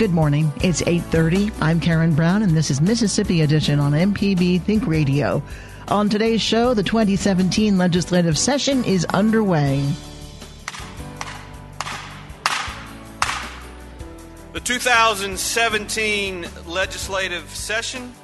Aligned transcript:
Good 0.00 0.14
morning. 0.14 0.50
It's 0.62 0.80
8:30. 0.86 1.52
I'm 1.60 1.78
Karen 1.78 2.14
Brown 2.14 2.42
and 2.42 2.56
this 2.56 2.70
is 2.70 2.80
Mississippi 2.80 3.42
Edition 3.42 3.78
on 3.78 3.92
MPB 3.92 4.62
Think 4.62 4.86
Radio. 4.86 5.42
On 5.88 6.08
today's 6.08 6.40
show, 6.40 6.72
the 6.72 6.82
2017 6.82 7.76
legislative 7.76 8.38
session 8.38 8.82
is 8.84 9.04
underway. 9.12 9.84
The 14.54 14.60
2017 14.64 16.46
legislative 16.66 17.54
session 17.54 18.14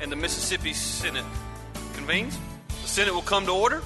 and 0.00 0.10
the 0.10 0.16
Mississippi 0.16 0.72
Senate 0.72 1.26
convenes. 1.92 2.38
The 2.68 2.88
Senate 2.88 3.12
will 3.12 3.20
come 3.20 3.44
to 3.44 3.52
order. 3.52 3.82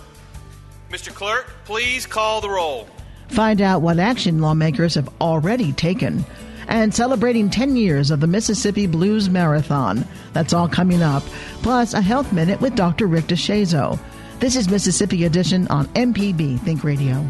Mr. 0.93 1.13
Clerk, 1.13 1.51
please 1.65 2.07
call 2.07 2.41
the 2.41 2.51
roll. 2.51 2.87
Find 3.31 3.61
out 3.61 3.83
what 3.83 3.99
action 3.99 4.41
lawmakers 4.41 4.95
have 4.95 5.09
already 5.21 5.73
taken. 5.73 6.25
And 6.71 6.95
celebrating 6.95 7.51
10 7.51 7.77
years 7.77 8.13
of 8.13 8.21
the 8.21 8.29
Mississippi 8.29 8.87
Blues 8.87 9.29
Marathon. 9.29 10.07
That's 10.33 10.53
all 10.53 10.69
coming 10.69 11.03
up. 11.03 11.25
Plus, 11.63 11.95
a 11.95 12.01
health 12.01 12.33
minute 12.33 12.61
with 12.61 12.77
Dr. 12.77 13.09
Rick 13.09 13.27
deShazo. 13.27 13.99
This 14.39 14.55
is 14.55 14.71
Mississippi 14.71 15.25
Edition 15.25 15.67
on 15.69 15.87
MPB 15.89 16.61
Think 16.61 16.85
Radio. 16.85 17.29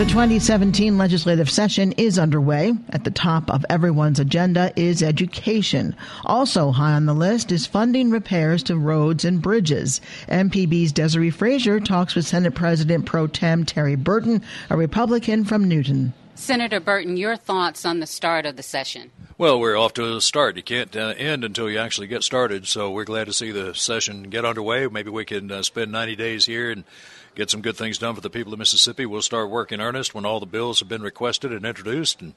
The 0.00 0.06
2017 0.06 0.96
legislative 0.96 1.50
session 1.50 1.92
is 1.92 2.18
underway. 2.18 2.72
At 2.88 3.04
the 3.04 3.10
top 3.10 3.50
of 3.50 3.66
everyone's 3.68 4.18
agenda 4.18 4.72
is 4.74 5.02
education. 5.02 5.94
Also 6.24 6.70
high 6.70 6.94
on 6.94 7.04
the 7.04 7.12
list 7.12 7.52
is 7.52 7.66
funding 7.66 8.10
repairs 8.10 8.62
to 8.62 8.78
roads 8.78 9.26
and 9.26 9.42
bridges. 9.42 10.00
MPB's 10.28 10.94
Desare 10.94 11.30
Frazier 11.30 11.80
talks 11.80 12.14
with 12.14 12.26
Senate 12.26 12.54
President 12.54 13.04
Pro 13.04 13.26
Tem 13.26 13.66
Terry 13.66 13.94
Burton, 13.94 14.40
a 14.70 14.76
Republican 14.78 15.44
from 15.44 15.68
Newton. 15.68 16.14
Senator 16.34 16.80
Burton, 16.80 17.18
your 17.18 17.36
thoughts 17.36 17.84
on 17.84 18.00
the 18.00 18.06
start 18.06 18.46
of 18.46 18.56
the 18.56 18.62
session? 18.62 19.10
Well, 19.36 19.60
we're 19.60 19.76
off 19.76 19.92
to 19.94 20.16
a 20.16 20.22
start. 20.22 20.56
You 20.56 20.62
can't 20.62 20.96
uh, 20.96 21.12
end 21.18 21.44
until 21.44 21.70
you 21.70 21.78
actually 21.78 22.06
get 22.06 22.24
started. 22.24 22.66
So 22.66 22.90
we're 22.90 23.04
glad 23.04 23.26
to 23.26 23.34
see 23.34 23.50
the 23.50 23.74
session 23.74 24.24
get 24.24 24.46
underway. 24.46 24.86
Maybe 24.86 25.10
we 25.10 25.26
can 25.26 25.52
uh, 25.52 25.62
spend 25.62 25.92
90 25.92 26.16
days 26.16 26.46
here 26.46 26.70
and 26.70 26.84
get 27.34 27.50
some 27.50 27.60
good 27.60 27.76
things 27.76 27.98
done 27.98 28.14
for 28.14 28.20
the 28.20 28.30
people 28.30 28.52
of 28.52 28.58
Mississippi. 28.58 29.06
We'll 29.06 29.22
start 29.22 29.50
work 29.50 29.72
in 29.72 29.80
earnest 29.80 30.14
when 30.14 30.24
all 30.24 30.40
the 30.40 30.46
bills 30.46 30.80
have 30.80 30.88
been 30.88 31.02
requested 31.02 31.52
and 31.52 31.64
introduced 31.64 32.20
and 32.20 32.34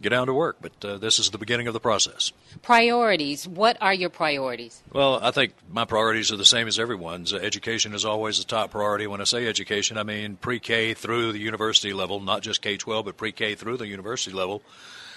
get 0.00 0.10
down 0.10 0.26
to 0.26 0.34
work. 0.34 0.56
But 0.60 0.84
uh, 0.84 0.98
this 0.98 1.18
is 1.18 1.30
the 1.30 1.38
beginning 1.38 1.66
of 1.66 1.74
the 1.74 1.80
process. 1.80 2.32
Priorities. 2.62 3.48
What 3.48 3.76
are 3.80 3.94
your 3.94 4.10
priorities? 4.10 4.82
Well, 4.92 5.18
I 5.22 5.30
think 5.30 5.54
my 5.70 5.84
priorities 5.84 6.30
are 6.32 6.36
the 6.36 6.44
same 6.44 6.68
as 6.68 6.78
everyone's. 6.78 7.32
Uh, 7.32 7.36
education 7.36 7.94
is 7.94 8.04
always 8.04 8.38
the 8.38 8.44
top 8.44 8.70
priority. 8.70 9.06
When 9.06 9.20
I 9.20 9.24
say 9.24 9.46
education, 9.46 9.98
I 9.98 10.02
mean 10.02 10.36
pre 10.36 10.60
K 10.60 10.94
through 10.94 11.32
the 11.32 11.38
university 11.38 11.92
level, 11.92 12.20
not 12.20 12.42
just 12.42 12.62
K 12.62 12.76
12, 12.76 13.04
but 13.04 13.16
pre 13.16 13.32
K 13.32 13.54
through 13.54 13.78
the 13.78 13.86
university 13.86 14.34
level 14.34 14.62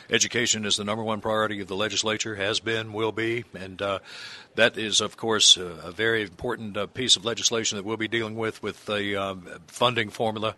education 0.09 0.65
is 0.65 0.77
the 0.77 0.83
number 0.83 1.03
one 1.03 1.21
priority 1.21 1.61
of 1.61 1.67
the 1.67 1.75
legislature, 1.75 2.35
has 2.35 2.59
been, 2.59 2.93
will 2.93 3.11
be, 3.11 3.45
and 3.53 3.81
uh, 3.81 3.99
that 4.55 4.77
is, 4.77 5.01
of 5.01 5.17
course, 5.17 5.57
a, 5.57 5.91
very 5.91 6.23
important 6.23 6.77
uh, 6.77 6.87
piece 6.87 7.15
of 7.15 7.25
legislation 7.25 7.77
that 7.77 7.85
we'll 7.85 7.97
be 7.97 8.07
dealing 8.07 8.35
with 8.35 8.61
with 8.61 8.85
the 8.85 9.15
um, 9.15 9.47
funding 9.67 10.09
formula. 10.09 10.55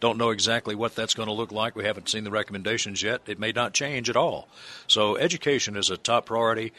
Don't 0.00 0.18
know 0.18 0.30
exactly 0.30 0.74
what 0.74 0.94
that's 0.94 1.14
going 1.14 1.28
to 1.28 1.34
look 1.34 1.50
like. 1.50 1.74
We 1.74 1.84
haven't 1.84 2.08
seen 2.08 2.24
the 2.24 2.30
recommendations 2.30 3.02
yet. 3.02 3.22
It 3.26 3.38
may 3.38 3.52
not 3.52 3.72
change 3.74 4.08
at 4.08 4.16
all. 4.16 4.48
So, 4.86 5.16
education 5.16 5.76
is 5.76 5.90
a 5.90 5.96
top 5.96 6.26
priority 6.26 6.72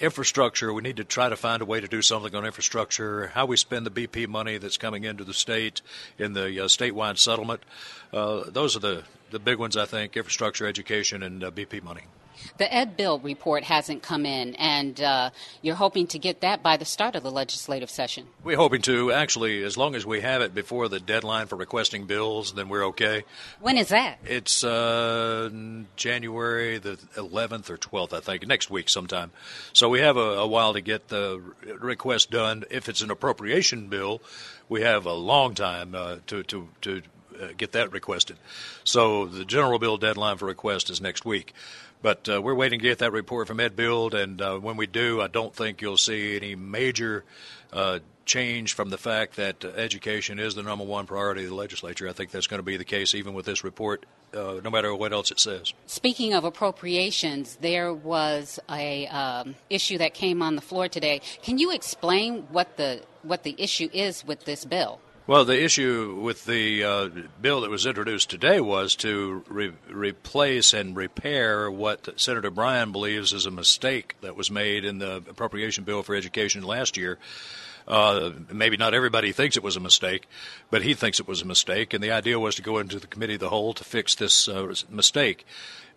infrastructure, 0.00 0.72
we 0.72 0.82
need 0.82 0.96
to 0.96 1.04
try 1.04 1.28
to 1.28 1.36
find 1.36 1.60
a 1.60 1.64
way 1.64 1.80
to 1.80 1.86
do 1.86 2.02
something 2.02 2.34
on 2.34 2.44
infrastructure. 2.44 3.28
How 3.28 3.46
we 3.46 3.56
spend 3.56 3.86
the 3.86 3.90
BP 3.90 4.26
money 4.28 4.56
that's 4.56 4.78
coming 4.78 5.04
into 5.04 5.24
the 5.24 5.34
state 5.34 5.82
in 6.18 6.32
the 6.32 6.64
uh, 6.64 6.68
statewide 6.68 7.18
settlement. 7.18 7.62
Uh, 8.12 8.44
those 8.48 8.76
are 8.76 8.80
the, 8.80 9.04
the 9.30 9.38
big 9.38 9.58
ones, 9.58 9.76
I 9.76 9.86
think 9.86 10.16
infrastructure, 10.16 10.66
education, 10.66 11.22
and 11.22 11.44
uh, 11.44 11.50
BP 11.50 11.82
money. 11.82 12.02
The 12.58 12.64
EdBuild 12.64 13.24
report 13.24 13.64
hasn't 13.64 14.02
come 14.02 14.26
in, 14.26 14.54
and 14.56 15.00
uh, 15.00 15.30
you're 15.62 15.74
hoping 15.74 16.06
to 16.08 16.18
get 16.18 16.40
that 16.40 16.62
by 16.62 16.76
the 16.76 16.84
start 16.84 17.14
of 17.14 17.22
the 17.22 17.30
legislative 17.30 17.90
session. 17.90 18.26
We're 18.44 18.56
hoping 18.56 18.82
to. 18.82 19.12
Actually, 19.12 19.62
as 19.62 19.76
long 19.76 19.94
as 19.94 20.06
we 20.06 20.20
have 20.20 20.42
it 20.42 20.54
before 20.54 20.88
the 20.88 21.00
deadline 21.00 21.46
for 21.46 21.56
requesting 21.56 22.06
bills, 22.06 22.52
then 22.52 22.68
we're 22.68 22.86
okay. 22.88 23.24
When 23.60 23.76
is 23.76 23.88
that? 23.88 24.18
It's 24.24 24.64
uh, 24.64 25.50
January 25.96 26.78
the 26.78 26.96
11th 27.16 27.70
or 27.70 27.76
12th, 27.76 28.12
I 28.12 28.20
think, 28.20 28.46
next 28.46 28.70
week 28.70 28.88
sometime. 28.88 29.30
So 29.72 29.88
we 29.88 30.00
have 30.00 30.16
a, 30.16 30.38
a 30.40 30.46
while 30.46 30.74
to 30.74 30.80
get 30.80 31.08
the 31.08 31.42
request 31.78 32.30
done. 32.30 32.64
If 32.70 32.88
it's 32.88 33.00
an 33.00 33.10
appropriation 33.10 33.88
bill, 33.88 34.22
we 34.68 34.82
have 34.82 35.06
a 35.06 35.14
long 35.14 35.54
time 35.54 35.94
uh, 35.94 36.16
to, 36.28 36.42
to, 36.44 36.68
to 36.82 37.02
get 37.56 37.72
that 37.72 37.92
requested. 37.92 38.36
So 38.84 39.26
the 39.26 39.44
general 39.44 39.78
bill 39.78 39.96
deadline 39.96 40.36
for 40.38 40.46
request 40.46 40.90
is 40.90 41.00
next 41.00 41.24
week. 41.24 41.54
But 42.02 42.28
uh, 42.28 42.40
we're 42.40 42.54
waiting 42.54 42.78
to 42.78 42.82
get 42.82 42.98
that 42.98 43.12
report 43.12 43.46
from 43.46 43.58
EdBuild, 43.58 44.14
and 44.14 44.40
uh, 44.40 44.58
when 44.58 44.78
we 44.78 44.86
do, 44.86 45.20
I 45.20 45.28
don't 45.28 45.54
think 45.54 45.82
you'll 45.82 45.98
see 45.98 46.34
any 46.34 46.54
major 46.54 47.24
uh, 47.74 47.98
change 48.24 48.74
from 48.74 48.88
the 48.90 48.96
fact 48.96 49.36
that 49.36 49.64
uh, 49.64 49.68
education 49.68 50.38
is 50.38 50.54
the 50.54 50.62
number 50.62 50.84
one 50.84 51.06
priority 51.06 51.42
of 51.42 51.50
the 51.50 51.54
legislature. 51.54 52.08
I 52.08 52.12
think 52.12 52.30
that's 52.30 52.46
going 52.46 52.58
to 52.58 52.64
be 52.64 52.76
the 52.76 52.84
case 52.84 53.14
even 53.14 53.34
with 53.34 53.44
this 53.44 53.64
report, 53.64 54.06
uh, 54.32 54.60
no 54.64 54.70
matter 54.70 54.94
what 54.94 55.12
else 55.12 55.30
it 55.30 55.40
says. 55.40 55.74
Speaking 55.86 56.32
of 56.32 56.44
appropriations, 56.44 57.58
there 57.60 57.92
was 57.92 58.58
a 58.70 59.06
um, 59.08 59.56
issue 59.68 59.98
that 59.98 60.14
came 60.14 60.40
on 60.40 60.54
the 60.54 60.62
floor 60.62 60.88
today. 60.88 61.20
Can 61.42 61.58
you 61.58 61.70
explain 61.70 62.46
what 62.50 62.76
the 62.76 63.02
what 63.22 63.42
the 63.42 63.54
issue 63.58 63.90
is 63.92 64.24
with 64.24 64.46
this 64.46 64.64
bill? 64.64 65.00
Well, 65.30 65.44
the 65.44 65.62
issue 65.62 66.18
with 66.20 66.44
the 66.44 66.82
uh, 66.82 67.08
bill 67.40 67.60
that 67.60 67.70
was 67.70 67.86
introduced 67.86 68.30
today 68.30 68.60
was 68.60 68.96
to 68.96 69.44
re- 69.48 69.72
replace 69.88 70.72
and 70.74 70.96
repair 70.96 71.70
what 71.70 72.20
Senator 72.20 72.50
Bryan 72.50 72.90
believes 72.90 73.32
is 73.32 73.46
a 73.46 73.52
mistake 73.52 74.16
that 74.22 74.34
was 74.34 74.50
made 74.50 74.84
in 74.84 74.98
the 74.98 75.18
appropriation 75.18 75.84
bill 75.84 76.02
for 76.02 76.16
education 76.16 76.64
last 76.64 76.96
year. 76.96 77.16
Uh, 77.86 78.32
maybe 78.52 78.76
not 78.76 78.92
everybody 78.92 79.30
thinks 79.30 79.56
it 79.56 79.62
was 79.62 79.76
a 79.76 79.80
mistake, 79.80 80.26
but 80.68 80.82
he 80.82 80.94
thinks 80.94 81.20
it 81.20 81.28
was 81.28 81.42
a 81.42 81.46
mistake, 81.46 81.94
and 81.94 82.02
the 82.02 82.10
idea 82.10 82.40
was 82.40 82.56
to 82.56 82.62
go 82.62 82.78
into 82.78 82.98
the 82.98 83.06
committee 83.06 83.34
of 83.34 83.40
the 83.40 83.50
whole 83.50 83.72
to 83.72 83.84
fix 83.84 84.16
this 84.16 84.48
uh, 84.48 84.74
mistake 84.90 85.46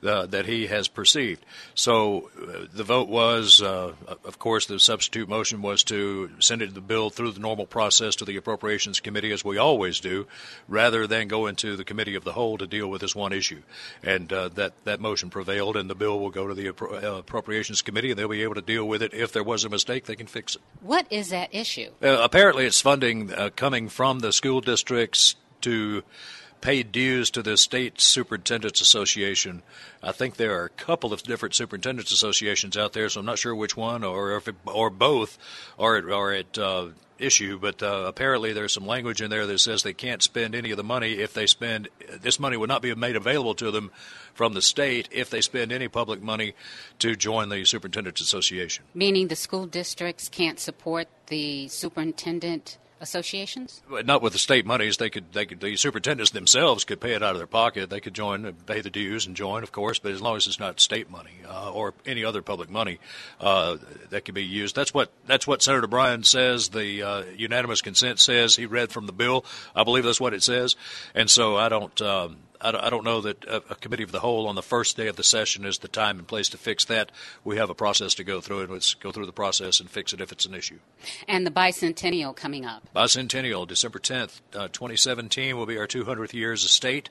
uh, 0.05 0.25
that 0.27 0.45
he 0.45 0.67
has 0.67 0.87
perceived. 0.87 1.45
So 1.75 2.29
uh, 2.41 2.65
the 2.73 2.83
vote 2.83 3.07
was, 3.07 3.61
uh, 3.61 3.93
of 4.23 4.39
course, 4.39 4.65
the 4.65 4.79
substitute 4.79 5.29
motion 5.29 5.61
was 5.61 5.83
to 5.85 6.29
send 6.39 6.61
it 6.61 6.73
the 6.73 6.81
bill 6.81 7.09
through 7.09 7.31
the 7.31 7.39
normal 7.39 7.65
process 7.65 8.15
to 8.17 8.25
the 8.25 8.37
Appropriations 8.37 8.99
Committee, 8.99 9.31
as 9.31 9.43
we 9.43 9.57
always 9.57 9.99
do, 9.99 10.27
rather 10.67 11.07
than 11.07 11.27
go 11.27 11.47
into 11.47 11.75
the 11.75 11.83
Committee 11.83 12.15
of 12.15 12.23
the 12.23 12.33
Whole 12.33 12.57
to 12.57 12.67
deal 12.67 12.87
with 12.87 13.01
this 13.01 13.15
one 13.15 13.33
issue. 13.33 13.61
And 14.03 14.31
uh, 14.31 14.49
that 14.49 14.73
that 14.85 14.99
motion 14.99 15.29
prevailed, 15.29 15.77
and 15.77 15.89
the 15.89 15.95
bill 15.95 16.19
will 16.19 16.31
go 16.31 16.47
to 16.47 16.53
the 16.53 16.67
Appro- 16.71 17.03
uh, 17.03 17.17
Appropriations 17.17 17.81
Committee, 17.81 18.11
and 18.11 18.19
they'll 18.19 18.27
be 18.27 18.43
able 18.43 18.55
to 18.55 18.61
deal 18.61 18.87
with 18.87 19.01
it. 19.01 19.13
If 19.13 19.31
there 19.31 19.43
was 19.43 19.63
a 19.63 19.69
mistake, 19.69 20.05
they 20.05 20.15
can 20.15 20.27
fix 20.27 20.55
it. 20.55 20.61
What 20.81 21.07
is 21.09 21.29
that 21.29 21.53
issue? 21.53 21.91
Uh, 22.01 22.19
apparently, 22.21 22.65
it's 22.65 22.81
funding 22.81 23.29
coming 23.55 23.89
from 23.89 24.19
the 24.19 24.31
school 24.31 24.61
districts 24.61 25.35
to 25.61 26.03
paid 26.63 26.93
dues 26.93 27.29
to 27.29 27.43
the 27.43 27.57
State 27.57 27.99
Superintendents 27.99 28.79
Association. 28.79 29.61
I 30.01 30.13
think 30.13 30.37
there 30.37 30.57
are 30.61 30.63
a 30.63 30.69
couple 30.69 31.11
of 31.11 31.21
different 31.21 31.53
superintendents 31.55 32.13
associations 32.13 32.77
out 32.77 32.93
there, 32.93 33.09
so 33.09 33.19
I'm 33.19 33.25
not 33.25 33.37
sure 33.37 33.53
which 33.53 33.75
one 33.75 34.01
or 34.05 34.37
if 34.37 34.47
it, 34.47 34.55
or 34.65 34.89
both 34.89 35.37
are 35.77 35.97
at, 35.97 36.05
are 36.05 36.31
at 36.31 36.57
uh, 36.57 36.87
issue. 37.19 37.59
But 37.59 37.83
uh, 37.83 38.05
apparently, 38.07 38.53
there's 38.53 38.71
some 38.71 38.87
language 38.87 39.21
in 39.21 39.29
there 39.29 39.45
that 39.45 39.59
says 39.59 39.83
they 39.83 39.93
can't 39.93 40.23
spend 40.23 40.55
any 40.55 40.71
of 40.71 40.77
the 40.77 40.85
money 40.85 41.15
if 41.15 41.33
they 41.33 41.47
spend 41.47 41.89
this 42.21 42.39
money 42.39 42.55
would 42.55 42.69
not 42.69 42.81
be 42.81 42.95
made 42.95 43.17
available 43.17 43.55
to 43.55 43.69
them 43.69 43.91
from 44.33 44.53
the 44.53 44.61
state 44.61 45.09
if 45.11 45.29
they 45.29 45.41
spend 45.41 45.73
any 45.73 45.89
public 45.89 46.21
money 46.21 46.53
to 46.99 47.17
join 47.17 47.49
the 47.49 47.65
superintendents 47.65 48.21
association. 48.21 48.85
Meaning 48.93 49.27
the 49.27 49.35
school 49.35 49.65
districts 49.65 50.29
can't 50.29 50.61
support 50.61 51.09
the 51.27 51.67
superintendent 51.67 52.77
associations? 53.03 53.83
Not 54.03 54.21
with 54.21 54.33
the 54.33 54.39
state 54.39 54.65
monies. 54.65 54.97
They 54.97 55.11
could, 55.11 55.31
they 55.33 55.45
could, 55.45 55.59
the 55.59 55.75
superintendents 55.75 56.31
themselves 56.31 56.83
could 56.83 56.99
pay 56.99 57.13
it 57.13 57.21
out 57.21 57.33
of 57.33 57.37
their 57.37 57.45
pocket. 57.45 57.89
They 57.89 57.99
could 57.99 58.15
join, 58.15 58.51
pay 58.65 58.81
the 58.81 58.89
dues 58.89 59.27
and 59.27 59.35
join, 59.35 59.61
of 59.61 59.71
course. 59.71 59.99
But 59.99 60.13
as 60.13 60.21
long 60.21 60.37
as 60.37 60.47
it's 60.47 60.59
not 60.59 60.79
state 60.79 61.11
money 61.11 61.33
uh, 61.47 61.71
or 61.71 61.93
any 62.05 62.25
other 62.25 62.41
public 62.41 62.69
money, 62.69 62.99
uh, 63.39 63.77
that 64.09 64.25
can 64.25 64.33
be 64.33 64.43
used. 64.43 64.75
That's 64.75 64.93
what 64.93 65.11
that's 65.27 65.45
what 65.45 65.61
Senator 65.61 65.87
Bryan 65.87 66.23
says. 66.23 66.69
The 66.69 67.03
uh, 67.03 67.23
unanimous 67.35 67.81
consent 67.81 68.19
says. 68.19 68.55
He 68.55 68.65
read 68.65 68.91
from 68.91 69.05
the 69.05 69.13
bill. 69.13 69.45
I 69.75 69.83
believe 69.83 70.03
that's 70.03 70.21
what 70.21 70.33
it 70.33 70.41
says. 70.41 70.75
And 71.13 71.29
so 71.29 71.57
I 71.57 71.69
don't. 71.69 72.01
Um, 72.01 72.37
I 72.65 72.89
don't 72.89 73.03
know 73.03 73.19
that 73.21 73.43
a, 73.45 73.59
committee 73.75 74.03
of 74.03 74.13
the 74.13 74.21
whole 74.21 74.47
on 74.47 74.55
the 74.55 74.63
first 74.63 74.95
day 74.95 75.07
of 75.07 75.17
the 75.17 75.23
session 75.23 75.65
is 75.65 75.79
the 75.79 75.89
time 75.89 76.17
and 76.17 76.25
place 76.25 76.47
to 76.49 76.57
fix 76.57 76.85
that. 76.85 77.11
We 77.43 77.57
have 77.57 77.69
a 77.69 77.75
process 77.75 78.13
to 78.15 78.23
go 78.23 78.39
through, 78.39 78.61
and 78.61 78.71
let's 78.71 78.93
go 78.93 79.11
through 79.11 79.25
the 79.25 79.33
process 79.33 79.81
and 79.81 79.89
fix 79.89 80.13
it 80.13 80.21
if 80.21 80.31
it's 80.31 80.45
an 80.45 80.53
issue. 80.53 80.79
And 81.27 81.45
the 81.45 81.51
bicentennial 81.51 82.33
coming 82.33 82.65
up. 82.65 82.87
Bicentennial, 82.95 83.67
December 83.67 83.97
10th, 83.97 84.41
uh, 84.53 84.67
2017, 84.67 85.57
will 85.57 85.65
be 85.65 85.79
our 85.79 85.87
200th 85.87 86.33
year 86.33 86.53
as 86.53 86.63
a 86.63 86.67
state. 86.67 87.09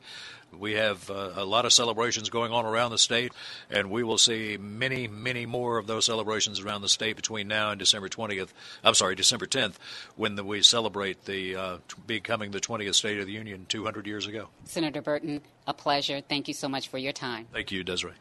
We 0.56 0.74
have 0.74 1.10
uh, 1.10 1.32
a 1.34 1.44
lot 1.44 1.64
of 1.64 1.72
celebrations 1.72 2.30
going 2.30 2.52
on 2.52 2.64
around 2.64 2.92
the 2.92 2.98
state, 2.98 3.32
and 3.68 3.90
we 3.90 4.04
will 4.04 4.18
see 4.18 4.58
many, 4.60 5.08
many 5.08 5.44
more 5.44 5.78
of 5.78 5.86
those 5.88 6.04
celebrations 6.04 6.60
around 6.60 6.82
the 6.82 6.88
state 6.88 7.16
between 7.16 7.48
now 7.48 7.70
and 7.70 7.78
December 7.80 8.08
20th. 8.08 8.50
I'm 8.84 8.94
sorry, 8.94 9.16
December 9.16 9.46
10th, 9.46 9.74
when 10.14 10.36
the, 10.36 10.44
we 10.44 10.62
celebrate 10.62 11.24
the 11.24 11.56
uh, 11.56 11.76
becoming 12.06 12.52
the 12.52 12.60
20th 12.60 12.94
State 12.94 13.18
of 13.18 13.26
the 13.26 13.32
Union 13.32 13.66
200 13.68 14.06
years 14.06 14.26
ago. 14.26 14.48
Senator 14.64 15.02
Burton, 15.02 15.40
a 15.66 15.74
pleasure. 15.74 16.20
Thank 16.20 16.46
you 16.46 16.54
so 16.54 16.68
much 16.68 16.88
for 16.88 16.98
your 16.98 17.12
time. 17.12 17.46
Thank 17.52 17.72
you, 17.72 17.82
Desare. 17.82 18.12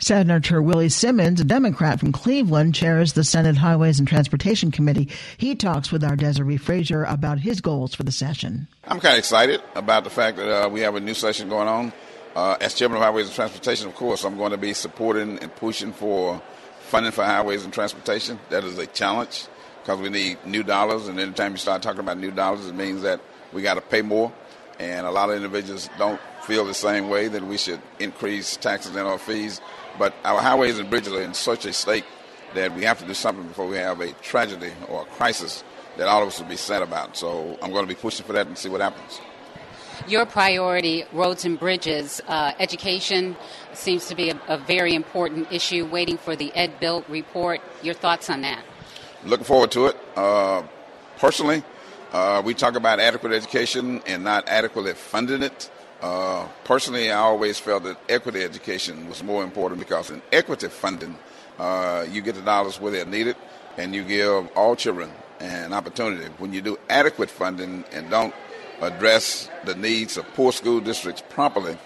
Senator 0.00 0.62
Willie 0.62 0.88
Simmons, 0.88 1.40
a 1.40 1.44
Democrat 1.44 2.00
from 2.00 2.10
Cleveland, 2.10 2.74
chairs 2.74 3.12
the 3.12 3.22
Senate 3.22 3.56
Highways 3.56 3.98
and 3.98 4.08
Transportation 4.08 4.70
Committee. 4.70 5.08
He 5.36 5.54
talks 5.54 5.92
with 5.92 6.02
our 6.02 6.16
Desare 6.16 6.58
Frazier 6.58 7.04
about 7.04 7.38
his 7.38 7.60
goals 7.60 7.94
for 7.94 8.02
the 8.02 8.12
session. 8.12 8.66
I'm 8.84 8.98
kind 8.98 9.14
of 9.14 9.18
excited 9.18 9.62
about 9.74 10.04
the 10.04 10.10
fact 10.10 10.38
that 10.38 10.64
uh, 10.64 10.68
we 10.70 10.80
have 10.80 10.94
a 10.94 11.00
new 11.00 11.14
session 11.14 11.50
going 11.50 11.68
on. 11.68 11.92
Uh, 12.34 12.56
as 12.60 12.74
chairman 12.74 12.96
of 12.96 13.02
Highways 13.02 13.26
and 13.26 13.34
Transportation, 13.34 13.88
of 13.88 13.94
course, 13.94 14.24
I'm 14.24 14.38
going 14.38 14.52
to 14.52 14.58
be 14.58 14.72
supporting 14.72 15.38
and 15.38 15.54
pushing 15.54 15.92
for 15.92 16.40
funding 16.80 17.12
for 17.12 17.24
highways 17.24 17.64
and 17.64 17.72
transportation. 17.72 18.38
That 18.48 18.64
is 18.64 18.78
a 18.78 18.86
challenge 18.86 19.46
because 19.82 20.00
we 20.00 20.08
need 20.08 20.38
new 20.46 20.62
dollars, 20.62 21.08
and 21.08 21.20
anytime 21.20 21.52
you 21.52 21.58
start 21.58 21.82
talking 21.82 22.00
about 22.00 22.18
new 22.18 22.30
dollars, 22.30 22.66
it 22.66 22.74
means 22.74 23.02
that 23.02 23.20
we 23.52 23.62
got 23.62 23.74
to 23.74 23.80
pay 23.80 24.02
more. 24.02 24.32
And 24.78 25.06
a 25.06 25.10
lot 25.10 25.28
of 25.28 25.36
individuals 25.36 25.90
don't 25.98 26.20
feel 26.44 26.64
the 26.64 26.74
same 26.74 27.10
way 27.10 27.28
that 27.28 27.42
we 27.44 27.58
should 27.58 27.80
increase 27.98 28.56
taxes 28.56 28.96
and 28.96 29.06
our 29.06 29.18
fees. 29.18 29.60
But 30.00 30.14
our 30.24 30.40
highways 30.40 30.78
and 30.78 30.88
bridges 30.88 31.12
are 31.12 31.20
in 31.20 31.34
such 31.34 31.66
a 31.66 31.74
state 31.74 32.06
that 32.54 32.74
we 32.74 32.84
have 32.84 32.98
to 33.00 33.04
do 33.04 33.12
something 33.12 33.46
before 33.46 33.66
we 33.66 33.76
have 33.76 34.00
a 34.00 34.12
tragedy 34.22 34.72
or 34.88 35.02
a 35.02 35.04
crisis 35.04 35.62
that 35.98 36.08
all 36.08 36.22
of 36.22 36.28
us 36.28 36.40
will 36.40 36.48
be 36.48 36.56
sad 36.56 36.80
about. 36.80 37.18
So 37.18 37.58
I'm 37.60 37.70
going 37.70 37.86
to 37.86 37.94
be 37.94 38.00
pushing 38.00 38.24
for 38.24 38.32
that 38.32 38.46
and 38.46 38.56
see 38.56 38.70
what 38.70 38.80
happens. 38.80 39.20
Your 40.08 40.24
priority, 40.24 41.04
roads 41.12 41.44
and 41.44 41.60
bridges, 41.60 42.22
uh, 42.28 42.52
education 42.58 43.36
seems 43.74 44.06
to 44.06 44.14
be 44.14 44.30
a, 44.30 44.40
a, 44.48 44.56
very 44.56 44.94
important 44.94 45.52
issue. 45.52 45.84
Waiting 45.84 46.16
for 46.16 46.34
the 46.34 46.50
EdBuild 46.56 47.06
report. 47.10 47.60
Your 47.82 47.92
thoughts 47.92 48.30
on 48.30 48.40
that? 48.40 48.64
Looking 49.26 49.44
forward 49.44 49.70
to 49.72 49.88
it. 49.88 49.98
Uh, 50.16 50.62
personally, 51.18 51.62
uh, 52.12 52.40
we 52.42 52.54
talk 52.54 52.74
about 52.74 53.00
adequate 53.00 53.34
education 53.34 54.00
and 54.06 54.24
not 54.24 54.48
adequately 54.48 54.94
funding 54.94 55.42
it. 55.42 55.70
Uh, 56.00 56.48
personally, 56.64 57.10
I 57.10 57.18
always 57.18 57.58
felt 57.58 57.84
that 57.84 57.98
equity 58.08 58.42
education 58.42 59.08
was 59.08 59.22
more 59.22 59.44
important 59.44 59.80
because 59.80 60.10
in 60.10 60.22
equity 60.32 60.68
funding, 60.68 61.16
uh, 61.58 62.06
you 62.10 62.22
get 62.22 62.34
the 62.36 62.42
dollars 62.42 62.80
where 62.80 62.90
they're 62.90 63.04
needed 63.04 63.36
and 63.76 63.94
you 63.94 64.02
give 64.04 64.48
all 64.56 64.76
children 64.76 65.10
an 65.40 65.72
opportunity. 65.72 66.26
When 66.38 66.52
you 66.52 66.62
do 66.62 66.78
adequate 66.88 67.30
funding 67.30 67.84
and 67.92 68.08
don't 68.10 68.34
address 68.80 69.50
the 69.64 69.74
needs 69.74 70.16
of 70.16 70.26
poor 70.34 70.52
school 70.52 70.80
districts 70.80 71.22
properly, 71.28 71.76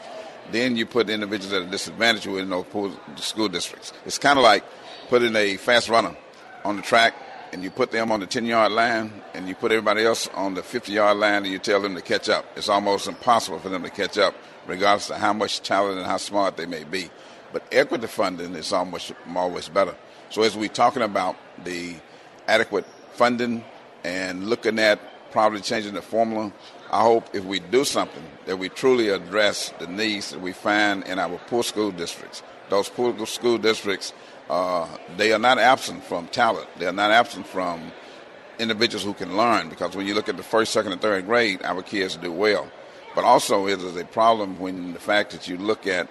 then 0.52 0.76
you 0.76 0.86
put 0.86 1.10
individuals 1.10 1.52
at 1.52 1.62
a 1.62 1.70
disadvantage 1.70 2.26
within 2.26 2.50
those 2.50 2.66
poor 2.70 2.92
school 3.16 3.48
districts. 3.48 3.92
It's 4.06 4.18
kind 4.18 4.38
of 4.38 4.44
like 4.44 4.64
putting 5.08 5.34
a 5.34 5.56
fast 5.56 5.88
runner 5.88 6.16
on 6.64 6.76
the 6.76 6.82
track 6.82 7.14
and 7.54 7.62
you 7.62 7.70
put 7.70 7.92
them 7.92 8.10
on 8.10 8.18
the 8.18 8.26
10 8.26 8.46
yard 8.46 8.72
line 8.72 9.22
and 9.32 9.48
you 9.48 9.54
put 9.54 9.70
everybody 9.70 10.04
else 10.04 10.26
on 10.34 10.54
the 10.54 10.62
50 10.62 10.90
yard 10.90 11.16
line 11.16 11.44
and 11.44 11.52
you 11.52 11.60
tell 11.60 11.80
them 11.80 11.94
to 11.94 12.02
catch 12.02 12.28
up. 12.28 12.44
It's 12.56 12.68
almost 12.68 13.06
impossible 13.06 13.60
for 13.60 13.68
them 13.68 13.84
to 13.84 13.90
catch 13.90 14.18
up, 14.18 14.34
regardless 14.66 15.10
of 15.10 15.18
how 15.18 15.32
much 15.32 15.60
talent 15.60 15.98
and 15.98 16.04
how 16.04 16.16
smart 16.16 16.56
they 16.56 16.66
may 16.66 16.82
be. 16.82 17.10
But 17.52 17.62
equity 17.70 18.08
funding 18.08 18.56
is 18.56 18.72
almost 18.72 19.12
always 19.36 19.68
better. 19.68 19.94
So 20.30 20.42
as 20.42 20.56
we're 20.56 20.68
talking 20.68 21.02
about 21.02 21.36
the 21.62 21.94
adequate 22.48 22.86
funding 23.12 23.64
and 24.02 24.50
looking 24.50 24.80
at 24.80 24.98
probably 25.30 25.60
changing 25.60 25.94
the 25.94 26.02
formula, 26.02 26.52
I 26.90 27.02
hope 27.02 27.36
if 27.36 27.44
we 27.44 27.60
do 27.60 27.84
something 27.84 28.24
that 28.46 28.56
we 28.56 28.68
truly 28.68 29.10
address 29.10 29.72
the 29.78 29.86
needs 29.86 30.30
that 30.30 30.40
we 30.40 30.52
find 30.52 31.04
in 31.04 31.20
our 31.20 31.38
poor 31.46 31.62
school 31.62 31.92
districts. 31.92 32.42
Those 32.68 32.88
poor 32.88 33.26
school 33.26 33.58
districts 33.58 34.12
uh, 34.48 34.88
they 35.16 35.32
are 35.32 35.38
not 35.38 35.58
absent 35.58 36.04
from 36.04 36.28
talent. 36.28 36.68
They 36.78 36.86
are 36.86 36.92
not 36.92 37.10
absent 37.10 37.46
from 37.46 37.92
individuals 38.58 39.04
who 39.04 39.14
can 39.14 39.36
learn 39.36 39.68
because 39.68 39.96
when 39.96 40.06
you 40.06 40.14
look 40.14 40.28
at 40.28 40.36
the 40.36 40.42
first, 40.42 40.72
second, 40.72 40.92
and 40.92 41.00
third 41.00 41.26
grade, 41.26 41.62
our 41.62 41.82
kids 41.82 42.16
do 42.16 42.30
well. 42.30 42.70
But 43.14 43.24
also, 43.24 43.66
it 43.66 43.80
is 43.80 43.96
a 43.96 44.04
problem 44.04 44.58
when 44.58 44.92
the 44.92 44.98
fact 44.98 45.30
that 45.32 45.48
you 45.48 45.56
look 45.56 45.86
at 45.86 46.08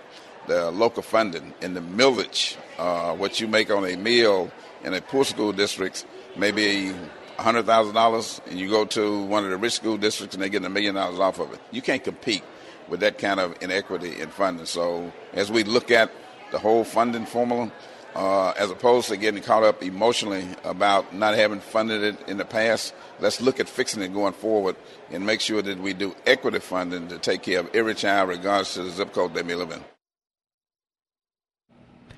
the 0.48 0.72
local 0.72 1.04
funding 1.04 1.54
in 1.62 1.74
the 1.74 1.82
millage, 1.82 2.58
uh, 2.78 3.16
what 3.16 3.40
you 3.40 3.48
make 3.48 3.70
on 3.70 3.86
a 3.86 3.96
mill 3.96 4.52
in 4.84 4.94
a 4.94 5.02
poor 5.02 5.24
school 5.24 5.52
districts, 5.52 6.06
maybe 6.38 6.94
$100,000, 7.38 8.48
and 8.48 8.60
you 8.60 8.70
go 8.70 8.86
to 8.86 9.24
one 9.24 9.44
of 9.44 9.52
the 9.52 9.58
rich 9.58 9.74
school 9.74 9.98
districts 9.98 10.36
and 10.36 10.44
they 10.44 10.50
get 10.50 10.64
a 10.64 10.70
million 10.70 10.96
dollars 10.96 11.20
off 11.20 11.40
of 11.40 11.54
it. 11.54 11.60
You 11.72 11.82
can't 11.82 12.04
compete 12.04 12.44
with 12.88 13.00
that 13.02 13.18
kind 13.18 13.40
of 13.40 13.56
inequity 13.62 14.20
in 14.20 14.30
funding. 14.30 14.66
So, 14.66 15.12
as 15.34 15.52
we 15.52 15.64
look 15.64 15.92
at 15.92 16.12
the 16.52 16.60
whole 16.60 16.84
funding 16.84 17.26
formula, 17.26 17.72
uh, 18.16 18.52
as 18.58 18.72
opposed 18.72 19.10
to 19.10 19.18
getting 19.18 19.42
caught 19.42 19.64
up 19.64 19.82
emotionally 19.84 20.46
about 20.64 21.14
not 21.14 21.36
having 21.36 21.60
funded 21.60 22.04
it 22.04 22.30
in 22.30 22.38
the 22.38 22.46
past. 22.46 22.94
Let's 23.20 23.42
look 23.42 23.60
at 23.60 23.68
fixing 23.68 24.02
it 24.02 24.14
going 24.14 24.34
forward 24.34 24.76
and 25.12 25.26
make 25.26 25.42
sure 25.42 25.62
that 25.62 25.80
we 25.80 25.94
do 25.94 26.16
equity 26.26 26.60
funding 26.60 27.08
to 27.10 27.18
take 27.18 27.42
care 27.44 27.60
of 27.60 27.74
every 27.74 27.96
child, 27.96 28.30
regardless 28.30 28.78
of 28.78 28.86
the 28.86 28.92
zip 28.92 29.14
code 29.14 29.34
they 29.34 29.44
may 29.44 29.56
live 29.56 29.72
in. 29.72 29.82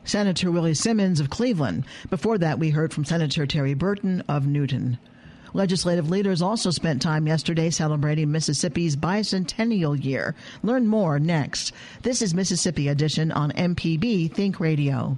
Senator 0.04 0.52
Willie 0.52 0.76
Simmons 0.76 1.20
of 1.20 1.32
Cleveland. 1.32 1.84
Before 2.10 2.38
that, 2.38 2.60
we 2.60 2.70
heard 2.70 2.94
from 2.94 3.06
Senator 3.06 3.48
Terry 3.48 3.74
Burton 3.74 4.22
of 4.28 4.46
Newton. 4.46 5.00
Legislative 5.54 6.10
leaders 6.10 6.42
also 6.42 6.70
spent 6.70 7.02
time 7.02 7.26
yesterday 7.28 7.70
celebrating 7.70 8.30
Mississippi's 8.30 8.96
bicentennial 8.98 10.02
year. 10.04 10.36
Learn 10.64 10.86
more 10.86 11.18
next. 11.18 11.72
This 12.02 12.22
is 12.22 12.36
Mississippi 12.36 12.90
Edition 12.90 13.32
on 13.32 13.52
MPB 13.54 14.34
Think 14.34 14.60
Radio. 14.60 15.18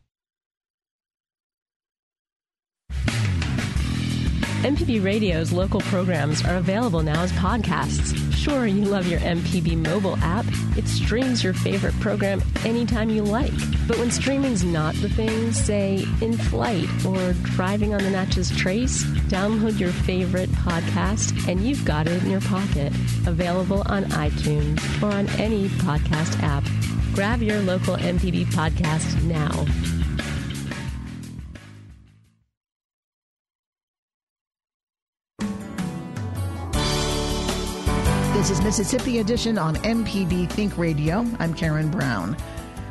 MPB 4.61 5.03
Radio's 5.03 5.51
local 5.51 5.81
programs 5.81 6.45
are 6.45 6.57
available 6.57 7.01
now 7.01 7.23
as 7.23 7.31
podcasts. 7.31 8.15
Sure, 8.35 8.67
you 8.67 8.85
love 8.85 9.07
your 9.07 9.19
MPB 9.21 9.75
mobile 9.75 10.17
app. 10.17 10.45
It 10.77 10.87
streams 10.87 11.43
your 11.43 11.53
favorite 11.53 11.99
program 11.99 12.43
anytime 12.63 13.09
you 13.09 13.23
like. 13.23 13.53
But 13.87 13.97
when 13.97 14.11
streaming's 14.11 14.63
not 14.63 14.93
the 14.95 15.09
thing, 15.09 15.51
say 15.51 16.05
in 16.21 16.37
flight 16.37 16.87
or 17.03 17.33
driving 17.55 17.95
on 17.95 18.03
the 18.03 18.11
Natchez 18.11 18.55
Trace, 18.55 19.03
download 19.29 19.79
your 19.79 19.91
favorite 19.91 20.49
podcast 20.51 21.47
and 21.47 21.61
you've 21.61 21.83
got 21.83 22.07
it 22.07 22.21
in 22.23 22.29
your 22.29 22.41
pocket. 22.41 22.93
Available 23.25 23.81
on 23.87 24.03
iTunes 24.05 24.79
or 25.01 25.11
on 25.11 25.27
any 25.39 25.69
podcast 25.69 26.39
app. 26.43 26.63
Grab 27.15 27.41
your 27.41 27.59
local 27.61 27.95
MPB 27.97 28.45
podcast 28.45 29.23
now. 29.23 30.00
Is 38.51 38.61
Mississippi 38.61 39.19
Edition 39.19 39.57
on 39.57 39.77
MPB 39.77 40.49
Think 40.49 40.77
Radio. 40.77 41.25
I'm 41.39 41.53
Karen 41.53 41.89
Brown. 41.89 42.35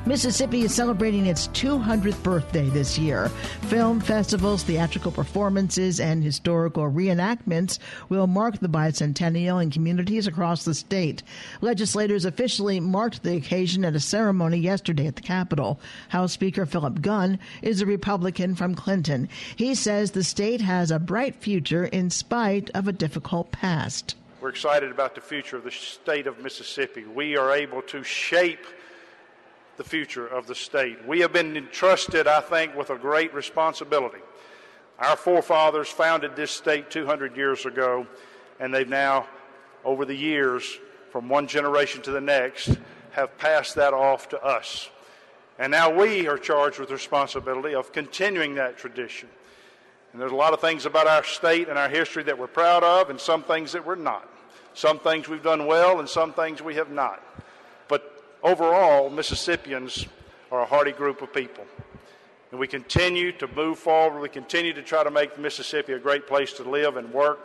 Mississippi 0.07 0.63
is 0.63 0.75
celebrating 0.75 1.27
its 1.27 1.49
200th 1.49 2.23
birthday 2.23 2.71
this 2.71 2.99
year. 2.99 3.29
Film 3.69 4.01
festivals, 4.01 4.63
theatrical 4.63 5.13
performances, 5.13 6.01
and 6.01 6.25
historical 6.25 6.85
reenactments 6.85 7.79
will 8.09 8.27
mark 8.27 8.59
the 8.61 8.71
bicentennial 8.71 9.63
in 9.63 9.71
communities 9.71 10.27
across 10.27 10.65
the 10.65 10.73
state. 10.73 11.23
Legislators 11.61 12.25
officially 12.25 12.81
marked 12.81 13.23
the 13.23 13.37
occasion 13.37 13.85
at 13.85 13.95
a 13.95 14.01
ceremony 14.01 14.57
yesterday 14.57 15.09
at 15.09 15.17
the 15.17 15.23
Capitol. 15.23 15.79
House 16.09 16.33
Speaker 16.33 16.65
Philip 16.65 17.03
Gunn 17.03 17.39
is 17.61 17.83
a 17.83 17.87
Republican 17.87 18.55
from 18.55 18.75
Clinton. 18.75 19.29
He 19.57 19.75
says 19.75 20.13
the 20.13 20.25
state 20.25 20.63
has 20.63 20.91
a 20.91 20.99
bright 20.99 21.35
future 21.35 21.85
in 21.85 22.09
spite 22.09 22.71
of 22.71 22.89
a 22.89 22.93
difficult 22.93 23.53
past. 23.53 24.15
We're 24.41 24.49
excited 24.49 24.91
about 24.91 25.15
the 25.15 25.21
future 25.21 25.59
of 25.59 25.65
the 25.65 25.71
state 25.71 26.27
of 26.27 26.39
Mississippi. 26.39 27.05
We 27.05 27.37
are 27.37 27.53
able 27.53 27.83
to 27.83 28.03
shape 28.03 28.65
the 29.77 29.85
future 29.85 30.27
of 30.27 30.47
the 30.47 30.55
state. 30.55 31.07
We 31.07 31.21
have 31.21 31.31
been 31.31 31.59
entrusted, 31.59 32.27
I 32.27 32.41
think, 32.41 32.75
with 32.75 32.89
a 32.89 32.97
great 32.97 33.35
responsibility. 33.35 34.21
Our 34.99 35.17
forefathers 35.17 35.89
founded 35.89 36.37
this 36.37 36.51
state 36.51 36.91
200 36.91 37.37
years 37.37 37.67
ago, 37.67 38.07
and 38.59 38.73
they've 38.73 38.89
now, 38.89 39.27
over 39.85 40.07
the 40.07 40.17
years, 40.17 40.79
from 41.11 41.29
one 41.29 41.47
generation 41.47 42.01
to 42.03 42.11
the 42.11 42.21
next, 42.23 42.79
have 43.11 43.37
passed 43.37 43.75
that 43.75 43.93
off 43.93 44.31
to 44.31 44.43
us. 44.43 44.89
And 45.59 45.71
now 45.71 45.91
we 45.91 46.29
are 46.29 46.39
charged 46.39 46.79
with 46.79 46.89
the 46.89 46.95
responsibility 46.95 47.75
of 47.75 47.93
continuing 47.93 48.55
that 48.55 48.79
tradition. 48.79 49.29
And 50.13 50.21
there's 50.21 50.33
a 50.33 50.37
lot 50.37 50.53
of 50.53 50.61
things 50.61 50.87
about 50.87 51.07
our 51.07 51.25
state 51.25 51.69
and 51.69 51.79
our 51.79 51.89
history 51.89 52.23
that 52.25 52.39
we're 52.39 52.49
proud 52.49 52.83
of, 52.83 53.11
and 53.11 53.21
some 53.21 53.43
things 53.43 53.73
that 53.73 53.87
we're 53.87 53.95
not. 53.95 54.29
Some 54.75 54.99
things 54.99 55.29
we've 55.29 55.43
done 55.43 55.67
well, 55.67 56.01
and 56.01 56.09
some 56.09 56.33
things 56.33 56.63
we 56.63 56.75
have 56.77 56.91
not. 56.91 57.23
But 57.89 58.25
overall, 58.43 59.11
Mississippians 59.11 60.07
are 60.51 60.63
a 60.63 60.67
hearty 60.67 60.93
group 60.93 61.23
of 61.23 61.33
people. 61.33 61.65
And 62.51 62.59
we 62.59 62.67
continue 62.67 63.31
to 63.33 63.47
move 63.49 63.79
forward. 63.79 64.21
We 64.21 64.29
continue 64.29 64.73
to 64.73 64.83
try 64.83 65.05
to 65.05 65.11
make 65.11 65.39
Mississippi 65.39 65.93
a 65.93 65.99
great 65.99 66.27
place 66.27 66.53
to 66.55 66.65
live 66.65 66.97
and 66.97 67.13
work. 67.13 67.39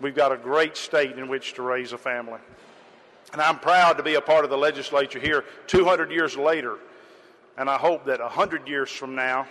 We've 0.00 0.14
got 0.14 0.32
a 0.32 0.36
great 0.36 0.76
state 0.76 1.18
in 1.18 1.28
which 1.28 1.54
to 1.54 1.62
raise 1.62 1.92
a 1.92 1.98
family. 1.98 2.40
And 3.32 3.40
I'm 3.40 3.58
proud 3.58 3.96
to 3.96 4.02
be 4.02 4.14
a 4.14 4.20
part 4.20 4.44
of 4.44 4.50
the 4.50 4.58
legislature 4.58 5.18
here 5.18 5.44
200 5.66 6.10
years 6.10 6.36
later. 6.36 6.78
And 7.56 7.68
I 7.68 7.78
hope 7.78 8.04
that 8.06 8.20
100 8.20 8.68
years 8.68 8.90
from 8.90 9.14
now, 9.14 9.46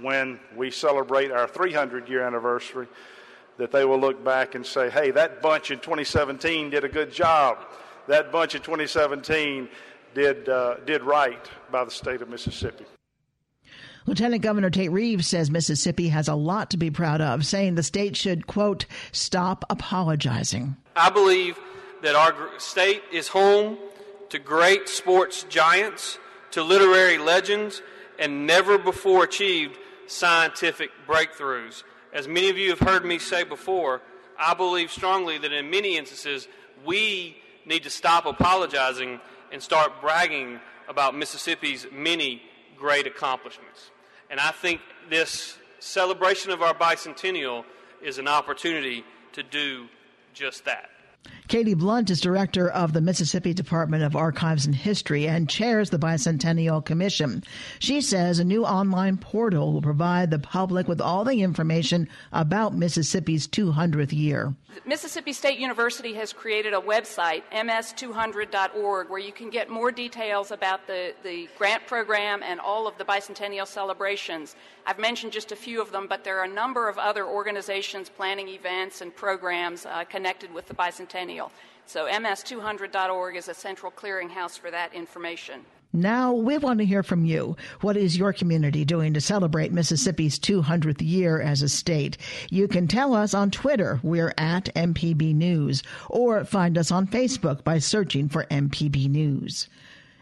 when 0.00 0.40
we 0.56 0.70
celebrate 0.70 1.30
our 1.30 1.46
300 1.46 2.08
year 2.08 2.22
anniversary, 2.22 2.88
that 3.58 3.70
they 3.70 3.84
will 3.84 3.98
look 3.98 4.24
back 4.24 4.54
and 4.54 4.64
say, 4.64 4.90
hey, 4.90 5.10
that 5.10 5.42
bunch 5.42 5.70
in 5.70 5.78
2017 5.78 6.70
did 6.70 6.84
a 6.84 6.88
good 6.88 7.12
job. 7.12 7.58
That 8.08 8.32
bunch 8.32 8.54
in 8.54 8.62
2017 8.62 9.68
did, 10.14 10.48
uh, 10.48 10.76
did 10.86 11.02
right 11.02 11.48
by 11.70 11.84
the 11.84 11.90
state 11.90 12.22
of 12.22 12.28
Mississippi. 12.28 12.84
Lieutenant 14.06 14.42
Governor 14.42 14.70
Tate 14.70 14.90
Reeves 14.90 15.28
says 15.28 15.50
Mississippi 15.50 16.08
has 16.08 16.26
a 16.26 16.34
lot 16.34 16.70
to 16.70 16.76
be 16.76 16.90
proud 16.90 17.20
of, 17.20 17.46
saying 17.46 17.76
the 17.76 17.84
state 17.84 18.16
should, 18.16 18.48
quote, 18.48 18.86
stop 19.12 19.64
apologizing. 19.70 20.76
I 20.96 21.10
believe 21.10 21.58
that 22.02 22.16
our 22.16 22.34
state 22.58 23.02
is 23.12 23.28
home 23.28 23.78
to 24.30 24.40
great 24.40 24.88
sports 24.88 25.44
giants, 25.44 26.18
to 26.50 26.64
literary 26.64 27.18
legends, 27.18 27.80
and 28.18 28.46
never 28.46 28.76
before 28.76 29.24
achieved 29.24 29.78
scientific 30.06 30.90
breakthroughs. 31.06 31.82
As 32.12 32.28
many 32.28 32.50
of 32.50 32.58
you 32.58 32.70
have 32.70 32.80
heard 32.80 33.04
me 33.04 33.18
say 33.18 33.44
before, 33.44 34.02
I 34.38 34.54
believe 34.54 34.90
strongly 34.90 35.38
that 35.38 35.52
in 35.52 35.70
many 35.70 35.96
instances 35.96 36.48
we 36.84 37.36
need 37.64 37.84
to 37.84 37.90
stop 37.90 38.26
apologizing 38.26 39.20
and 39.52 39.62
start 39.62 40.00
bragging 40.00 40.60
about 40.88 41.14
Mississippi's 41.14 41.86
many 41.92 42.42
great 42.76 43.06
accomplishments. 43.06 43.90
And 44.30 44.40
I 44.40 44.50
think 44.50 44.80
this 45.08 45.58
celebration 45.78 46.50
of 46.50 46.62
our 46.62 46.74
bicentennial 46.74 47.64
is 48.02 48.18
an 48.18 48.28
opportunity 48.28 49.04
to 49.32 49.42
do 49.42 49.88
just 50.34 50.64
that. 50.64 50.90
Katie 51.52 51.74
Blount 51.74 52.08
is 52.08 52.20
director 52.20 52.66
of 52.66 52.94
the 52.94 53.02
Mississippi 53.02 53.52
Department 53.52 54.02
of 54.02 54.16
Archives 54.16 54.64
and 54.64 54.74
History 54.74 55.28
and 55.28 55.50
chairs 55.50 55.90
the 55.90 55.98
Bicentennial 55.98 56.82
Commission. 56.82 57.44
She 57.78 58.00
says 58.00 58.38
a 58.38 58.44
new 58.44 58.64
online 58.64 59.18
portal 59.18 59.72
will 59.72 59.82
provide 59.82 60.30
the 60.30 60.38
public 60.38 60.88
with 60.88 61.00
all 61.00 61.24
the 61.24 61.42
information 61.42 62.08
about 62.32 62.74
Mississippi's 62.74 63.46
200th 63.46 64.14
year. 64.14 64.54
Mississippi 64.86 65.34
State 65.34 65.58
University 65.58 66.14
has 66.14 66.32
created 66.32 66.72
a 66.72 66.80
website, 66.80 67.42
ms200.org, 67.52 69.10
where 69.10 69.20
you 69.20 69.32
can 69.32 69.50
get 69.50 69.68
more 69.68 69.92
details 69.92 70.50
about 70.50 70.86
the, 70.86 71.12
the 71.22 71.46
grant 71.58 71.86
program 71.86 72.42
and 72.42 72.58
all 72.58 72.86
of 72.86 72.96
the 72.96 73.04
bicentennial 73.04 73.66
celebrations. 73.66 74.56
I've 74.86 74.98
mentioned 74.98 75.32
just 75.32 75.52
a 75.52 75.56
few 75.56 75.82
of 75.82 75.92
them, 75.92 76.06
but 76.08 76.24
there 76.24 76.38
are 76.38 76.44
a 76.44 76.48
number 76.48 76.88
of 76.88 76.96
other 76.96 77.26
organizations 77.26 78.08
planning 78.08 78.48
events 78.48 79.02
and 79.02 79.14
programs 79.14 79.84
uh, 79.84 80.04
connected 80.04 80.52
with 80.54 80.66
the 80.66 80.74
bicentennial. 80.74 81.11
So, 81.84 82.06
ms200.org 82.06 83.36
is 83.36 83.48
a 83.48 83.54
central 83.54 83.92
clearinghouse 83.92 84.58
for 84.58 84.70
that 84.70 84.94
information. 84.94 85.60
Now 85.94 86.32
we 86.32 86.56
want 86.56 86.78
to 86.78 86.86
hear 86.86 87.02
from 87.02 87.26
you. 87.26 87.54
What 87.82 87.98
is 87.98 88.16
your 88.16 88.32
community 88.32 88.86
doing 88.86 89.12
to 89.12 89.20
celebrate 89.20 89.72
Mississippi's 89.72 90.38
200th 90.38 91.06
year 91.06 91.38
as 91.38 91.60
a 91.60 91.68
state? 91.68 92.16
You 92.50 92.66
can 92.66 92.88
tell 92.88 93.14
us 93.14 93.34
on 93.34 93.50
Twitter. 93.50 94.00
We're 94.02 94.32
at 94.38 94.74
MPB 94.74 95.34
News 95.34 95.82
or 96.08 96.46
find 96.46 96.78
us 96.78 96.90
on 96.90 97.06
Facebook 97.06 97.62
by 97.62 97.78
searching 97.78 98.30
for 98.30 98.44
MPB 98.44 99.10
News. 99.10 99.68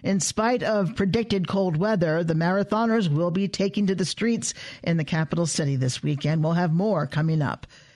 In 0.02 0.18
spite 0.18 0.64
of 0.64 0.96
predicted 0.96 1.46
cold 1.46 1.76
weather, 1.76 2.24
the 2.24 2.34
marathoners 2.34 3.08
will 3.08 3.30
be 3.30 3.46
taking 3.46 3.86
to 3.86 3.94
the 3.94 4.04
streets 4.04 4.54
in 4.82 4.96
the 4.96 5.04
capital 5.04 5.46
city 5.46 5.76
this 5.76 6.02
weekend. 6.02 6.42
We'll 6.42 6.54
have 6.54 6.72
more 6.72 7.06
coming 7.06 7.42
up. 7.42 7.68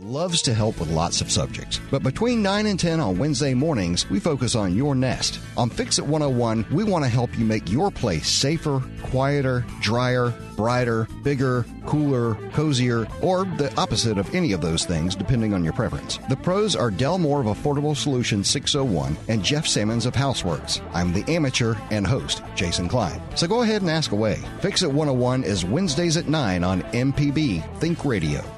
Loves 0.00 0.42
to 0.42 0.54
help 0.54 0.78
with 0.80 0.90
lots 0.90 1.20
of 1.20 1.30
subjects. 1.30 1.80
But 1.90 2.02
between 2.02 2.42
9 2.42 2.66
and 2.66 2.78
10 2.78 3.00
on 3.00 3.18
Wednesday 3.18 3.54
mornings, 3.54 4.08
we 4.10 4.20
focus 4.20 4.54
on 4.54 4.76
your 4.76 4.94
nest. 4.94 5.40
On 5.56 5.68
Fix 5.68 5.98
It 5.98 6.06
101, 6.06 6.66
we 6.70 6.84
want 6.84 7.04
to 7.04 7.10
help 7.10 7.36
you 7.38 7.44
make 7.44 7.70
your 7.70 7.90
place 7.90 8.28
safer, 8.28 8.82
quieter, 9.02 9.64
drier, 9.80 10.32
brighter, 10.56 11.06
bigger, 11.22 11.64
cooler, 11.86 12.34
cozier, 12.50 13.06
or 13.22 13.44
the 13.44 13.72
opposite 13.76 14.18
of 14.18 14.34
any 14.34 14.52
of 14.52 14.60
those 14.60 14.84
things, 14.84 15.14
depending 15.14 15.54
on 15.54 15.64
your 15.64 15.72
preference. 15.72 16.18
The 16.28 16.36
pros 16.36 16.74
are 16.74 16.90
Del 16.90 17.18
Moore 17.18 17.40
of 17.40 17.46
Affordable 17.46 17.96
Solutions 17.96 18.48
601 18.48 19.16
and 19.28 19.44
Jeff 19.44 19.66
Sammons 19.66 20.06
of 20.06 20.14
Houseworks. 20.14 20.82
I'm 20.92 21.12
the 21.12 21.30
amateur 21.32 21.74
and 21.90 22.06
host, 22.06 22.42
Jason 22.54 22.88
Klein. 22.88 23.20
So 23.36 23.46
go 23.46 23.62
ahead 23.62 23.82
and 23.82 23.90
ask 23.90 24.12
away. 24.12 24.40
Fix 24.60 24.82
It 24.82 24.88
101 24.90 25.44
is 25.44 25.64
Wednesdays 25.64 26.16
at 26.16 26.28
9 26.28 26.64
on 26.64 26.82
MPB 26.82 27.78
Think 27.78 28.04
Radio. 28.04 28.57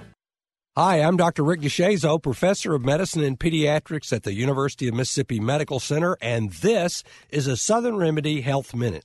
Hi, 0.76 0.98
I'm 0.98 1.16
Dr. 1.16 1.42
Rick 1.42 1.62
deShazo, 1.62 2.22
professor 2.22 2.76
of 2.76 2.84
medicine 2.84 3.24
and 3.24 3.36
pediatrics 3.36 4.12
at 4.12 4.22
the 4.22 4.32
University 4.32 4.86
of 4.86 4.94
Mississippi 4.94 5.40
Medical 5.40 5.80
Center, 5.80 6.16
and 6.20 6.52
this 6.52 7.02
is 7.28 7.48
a 7.48 7.56
Southern 7.56 7.96
Remedy 7.96 8.40
Health 8.40 8.72
Minute. 8.72 9.04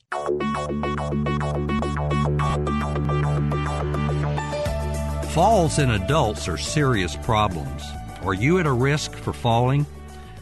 Falls 5.32 5.80
in 5.80 5.90
adults 5.90 6.46
are 6.46 6.56
serious 6.56 7.16
problems. 7.16 7.82
Are 8.22 8.32
you 8.32 8.60
at 8.60 8.66
a 8.66 8.72
risk 8.72 9.12
for 9.16 9.32
falling? 9.32 9.86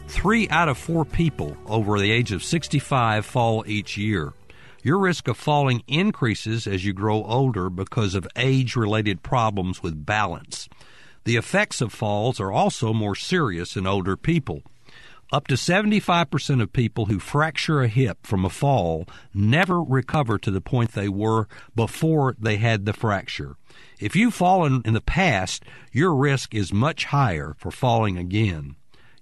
Three 0.07 0.47
out 0.49 0.69
of 0.69 0.77
four 0.77 1.05
people 1.05 1.57
over 1.65 1.97
the 1.97 2.11
age 2.11 2.33
of 2.33 2.43
65 2.43 3.25
fall 3.25 3.63
each 3.65 3.97
year. 3.97 4.33
Your 4.83 4.99
risk 4.99 5.27
of 5.27 5.37
falling 5.37 5.81
increases 5.87 6.67
as 6.67 6.85
you 6.85 6.93
grow 6.93 7.23
older 7.23 7.71
because 7.71 8.13
of 8.13 8.27
age 8.35 8.75
related 8.75 9.23
problems 9.23 9.81
with 9.81 10.05
balance. 10.05 10.64
The 11.25 11.37
effects 11.37 11.81
of 11.81 11.91
falls 11.91 12.39
are 12.39 12.51
also 12.51 12.93
more 12.93 13.15
serious 13.15 13.75
in 13.75 13.87
older 13.87 14.15
people. 14.15 14.61
Up 15.31 15.47
to 15.47 15.55
75% 15.55 16.61
of 16.61 16.71
people 16.71 17.07
who 17.07 17.17
fracture 17.17 17.81
a 17.81 17.87
hip 17.87 18.19
from 18.27 18.45
a 18.45 18.49
fall 18.49 19.07
never 19.33 19.81
recover 19.81 20.37
to 20.37 20.51
the 20.51 20.61
point 20.61 20.91
they 20.91 21.09
were 21.09 21.47
before 21.75 22.35
they 22.39 22.57
had 22.57 22.85
the 22.85 22.93
fracture. 22.93 23.55
If 23.99 24.15
you've 24.15 24.35
fallen 24.35 24.83
in 24.85 24.93
the 24.93 25.01
past, 25.01 25.63
your 25.91 26.15
risk 26.15 26.53
is 26.53 26.71
much 26.71 27.05
higher 27.05 27.55
for 27.57 27.71
falling 27.71 28.19
again. 28.19 28.75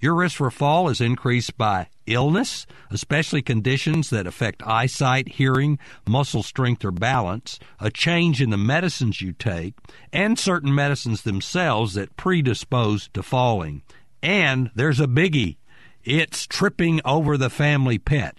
Your 0.04 0.16
risk 0.16 0.36
for 0.36 0.52
fall 0.52 0.90
is 0.90 1.00
increased 1.00 1.58
by 1.58 1.88
illness, 2.08 2.68
especially 2.92 3.42
conditions 3.42 4.10
that 4.10 4.28
affect 4.28 4.62
eyesight, 4.62 5.30
hearing, 5.30 5.80
muscle 6.06 6.44
strength, 6.44 6.84
or 6.84 6.92
balance, 6.92 7.58
a 7.80 7.90
change 7.90 8.42
in 8.42 8.50
the 8.50 8.58
medicines 8.58 9.22
you 9.22 9.32
take, 9.32 9.76
and 10.12 10.38
certain 10.38 10.76
medicines 10.76 11.22
themselves 11.22 11.94
that 11.94 12.18
predispose 12.18 13.08
to 13.14 13.24
falling. 13.24 13.82
And 14.22 14.72
there's 14.76 15.00
a 15.00 15.08
biggie 15.08 15.56
it's 16.04 16.48
tripping 16.48 17.00
over 17.06 17.38
the 17.38 17.50
family 17.50 17.98
pet. 17.98 18.36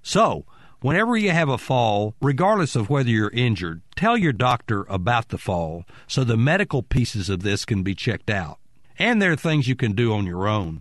So, 0.00 0.46
whenever 0.80 1.18
you 1.18 1.32
have 1.32 1.50
a 1.50 1.58
fall, 1.58 2.14
regardless 2.22 2.76
of 2.76 2.88
whether 2.88 3.10
you're 3.10 3.28
injured, 3.28 3.82
tell 3.94 4.16
your 4.16 4.32
doctor 4.32 4.86
about 4.88 5.28
the 5.28 5.36
fall 5.36 5.84
so 6.06 6.24
the 6.24 6.38
medical 6.38 6.82
pieces 6.82 7.28
of 7.28 7.42
this 7.42 7.66
can 7.66 7.82
be 7.82 7.94
checked 7.94 8.30
out. 8.30 8.58
And 8.98 9.20
there 9.20 9.32
are 9.32 9.36
things 9.36 9.68
you 9.68 9.76
can 9.76 9.92
do 9.92 10.14
on 10.14 10.24
your 10.24 10.48
own. 10.48 10.80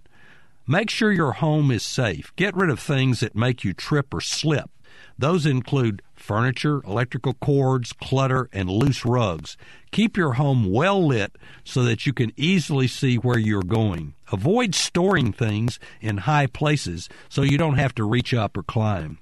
Make 0.66 0.90
sure 0.90 1.12
your 1.12 1.34
home 1.34 1.72
is 1.72 1.84
safe. 1.84 2.34
Get 2.38 2.56
rid 2.56 2.70
of 2.70 2.80
things 2.80 3.20
that 3.20 3.36
make 3.36 3.66
you 3.66 3.74
trip 3.74 4.14
or 4.14 4.22
slip. 4.22 4.70
Those 5.18 5.46
include 5.46 6.02
furniture, 6.16 6.82
electrical 6.86 7.34
cords, 7.34 7.92
clutter, 7.92 8.50
and 8.54 8.70
loose 8.70 9.06
rugs. 9.06 9.58
Keep 9.92 10.16
your 10.16 10.34
home 10.34 10.72
well 10.72 11.06
lit 11.06 11.36
so 11.66 11.84
that 11.84 12.06
you 12.06 12.14
can 12.14 12.32
easily 12.38 12.88
see 12.88 13.18
where 13.18 13.38
you're 13.38 13.62
going. 13.62 14.14
Avoid 14.32 14.74
storing 14.74 15.34
things 15.34 15.80
in 16.00 16.20
high 16.20 16.48
places 16.48 17.10
so 17.28 17.42
you 17.42 17.58
don't 17.58 17.78
have 17.78 17.94
to 17.96 18.06
reach 18.06 18.34
up 18.34 18.56
or 18.56 18.64
climb. 18.64 19.20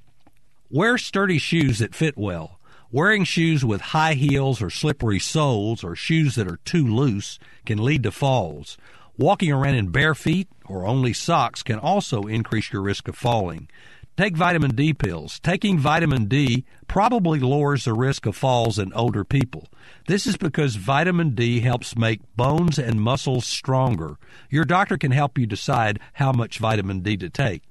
Wear 0.69 0.97
sturdy 0.99 1.39
shoes 1.39 1.79
that 1.79 1.95
fit 1.95 2.17
well. 2.17 2.59
Wearing 2.91 3.23
shoes 3.23 3.65
with 3.65 3.81
high 3.81 4.13
heels 4.13 4.61
or 4.61 4.69
slippery 4.69 5.19
soles 5.19 5.83
or 5.83 5.95
shoes 5.95 6.35
that 6.35 6.47
are 6.47 6.59
too 6.65 6.85
loose 6.85 7.39
can 7.65 7.83
lead 7.83 8.03
to 8.03 8.11
falls. 8.11 8.77
Walking 9.21 9.51
around 9.51 9.75
in 9.75 9.89
bare 9.89 10.15
feet 10.15 10.47
or 10.65 10.87
only 10.87 11.13
socks 11.13 11.61
can 11.61 11.77
also 11.77 12.23
increase 12.23 12.73
your 12.73 12.81
risk 12.81 13.07
of 13.07 13.15
falling. 13.15 13.69
Take 14.17 14.35
vitamin 14.35 14.73
D 14.73 14.95
pills. 14.95 15.39
Taking 15.41 15.77
vitamin 15.77 16.25
D 16.25 16.65
probably 16.87 17.39
lowers 17.39 17.85
the 17.85 17.93
risk 17.93 18.25
of 18.25 18.35
falls 18.35 18.79
in 18.79 18.91
older 18.93 19.23
people. 19.23 19.67
This 20.07 20.25
is 20.25 20.37
because 20.37 20.75
vitamin 20.75 21.35
D 21.35 21.59
helps 21.59 21.95
make 21.95 22.35
bones 22.35 22.79
and 22.79 22.99
muscles 22.99 23.45
stronger. 23.45 24.17
Your 24.49 24.65
doctor 24.65 24.97
can 24.97 25.11
help 25.11 25.37
you 25.37 25.45
decide 25.45 25.99
how 26.13 26.31
much 26.31 26.57
vitamin 26.57 27.01
D 27.01 27.15
to 27.17 27.29
take. 27.29 27.61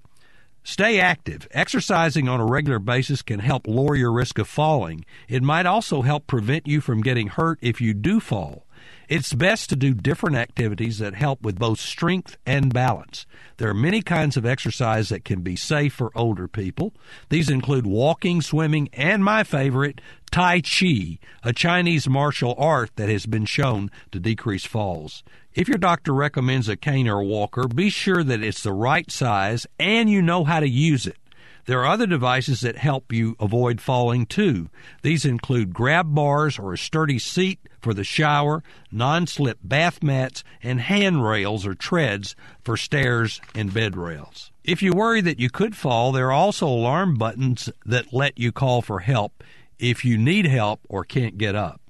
Stay 0.62 1.00
active. 1.00 1.48
Exercising 1.50 2.28
on 2.28 2.38
a 2.38 2.46
regular 2.46 2.78
basis 2.78 3.22
can 3.22 3.40
help 3.40 3.66
lower 3.66 3.96
your 3.96 4.12
risk 4.12 4.38
of 4.38 4.46
falling. 4.46 5.04
It 5.26 5.42
might 5.42 5.66
also 5.66 6.02
help 6.02 6.28
prevent 6.28 6.68
you 6.68 6.80
from 6.80 7.02
getting 7.02 7.26
hurt 7.26 7.58
if 7.60 7.80
you 7.80 7.92
do 7.92 8.20
fall. 8.20 8.66
It's 9.10 9.32
best 9.32 9.68
to 9.70 9.74
do 9.76 9.92
different 9.92 10.36
activities 10.36 10.98
that 10.98 11.16
help 11.16 11.42
with 11.42 11.58
both 11.58 11.80
strength 11.80 12.38
and 12.46 12.72
balance. 12.72 13.26
There 13.56 13.68
are 13.68 13.74
many 13.74 14.02
kinds 14.02 14.36
of 14.36 14.46
exercise 14.46 15.08
that 15.08 15.24
can 15.24 15.40
be 15.40 15.56
safe 15.56 15.94
for 15.94 16.12
older 16.14 16.46
people. 16.46 16.94
These 17.28 17.50
include 17.50 17.88
walking, 17.88 18.40
swimming, 18.40 18.88
and 18.92 19.24
my 19.24 19.42
favorite, 19.42 20.00
Tai 20.30 20.60
Chi, 20.60 21.18
a 21.42 21.52
Chinese 21.52 22.08
martial 22.08 22.54
art 22.56 22.92
that 22.94 23.08
has 23.08 23.26
been 23.26 23.46
shown 23.46 23.90
to 24.12 24.20
decrease 24.20 24.64
falls. 24.64 25.24
If 25.54 25.66
your 25.66 25.78
doctor 25.78 26.14
recommends 26.14 26.68
a 26.68 26.76
cane 26.76 27.08
or 27.08 27.24
walker, 27.24 27.66
be 27.66 27.90
sure 27.90 28.22
that 28.22 28.44
it's 28.44 28.62
the 28.62 28.72
right 28.72 29.10
size 29.10 29.66
and 29.80 30.08
you 30.08 30.22
know 30.22 30.44
how 30.44 30.60
to 30.60 30.68
use 30.68 31.08
it. 31.08 31.16
There 31.70 31.78
are 31.82 31.86
other 31.86 32.08
devices 32.08 32.62
that 32.62 32.78
help 32.78 33.12
you 33.12 33.36
avoid 33.38 33.80
falling 33.80 34.26
too. 34.26 34.70
These 35.02 35.24
include 35.24 35.72
grab 35.72 36.12
bars 36.12 36.58
or 36.58 36.72
a 36.72 36.76
sturdy 36.76 37.20
seat 37.20 37.60
for 37.80 37.94
the 37.94 38.02
shower, 38.02 38.64
non 38.90 39.28
slip 39.28 39.60
bath 39.62 40.02
mats, 40.02 40.42
and 40.64 40.80
handrails 40.80 41.64
or 41.64 41.76
treads 41.76 42.34
for 42.64 42.76
stairs 42.76 43.40
and 43.54 43.72
bed 43.72 43.96
rails. 43.96 44.50
If 44.64 44.82
you 44.82 44.92
worry 44.92 45.20
that 45.20 45.38
you 45.38 45.48
could 45.48 45.76
fall, 45.76 46.10
there 46.10 46.26
are 46.26 46.32
also 46.32 46.66
alarm 46.66 47.14
buttons 47.14 47.70
that 47.86 48.12
let 48.12 48.36
you 48.36 48.50
call 48.50 48.82
for 48.82 48.98
help 48.98 49.44
if 49.78 50.04
you 50.04 50.18
need 50.18 50.46
help 50.46 50.80
or 50.88 51.04
can't 51.04 51.38
get 51.38 51.54
up. 51.54 51.80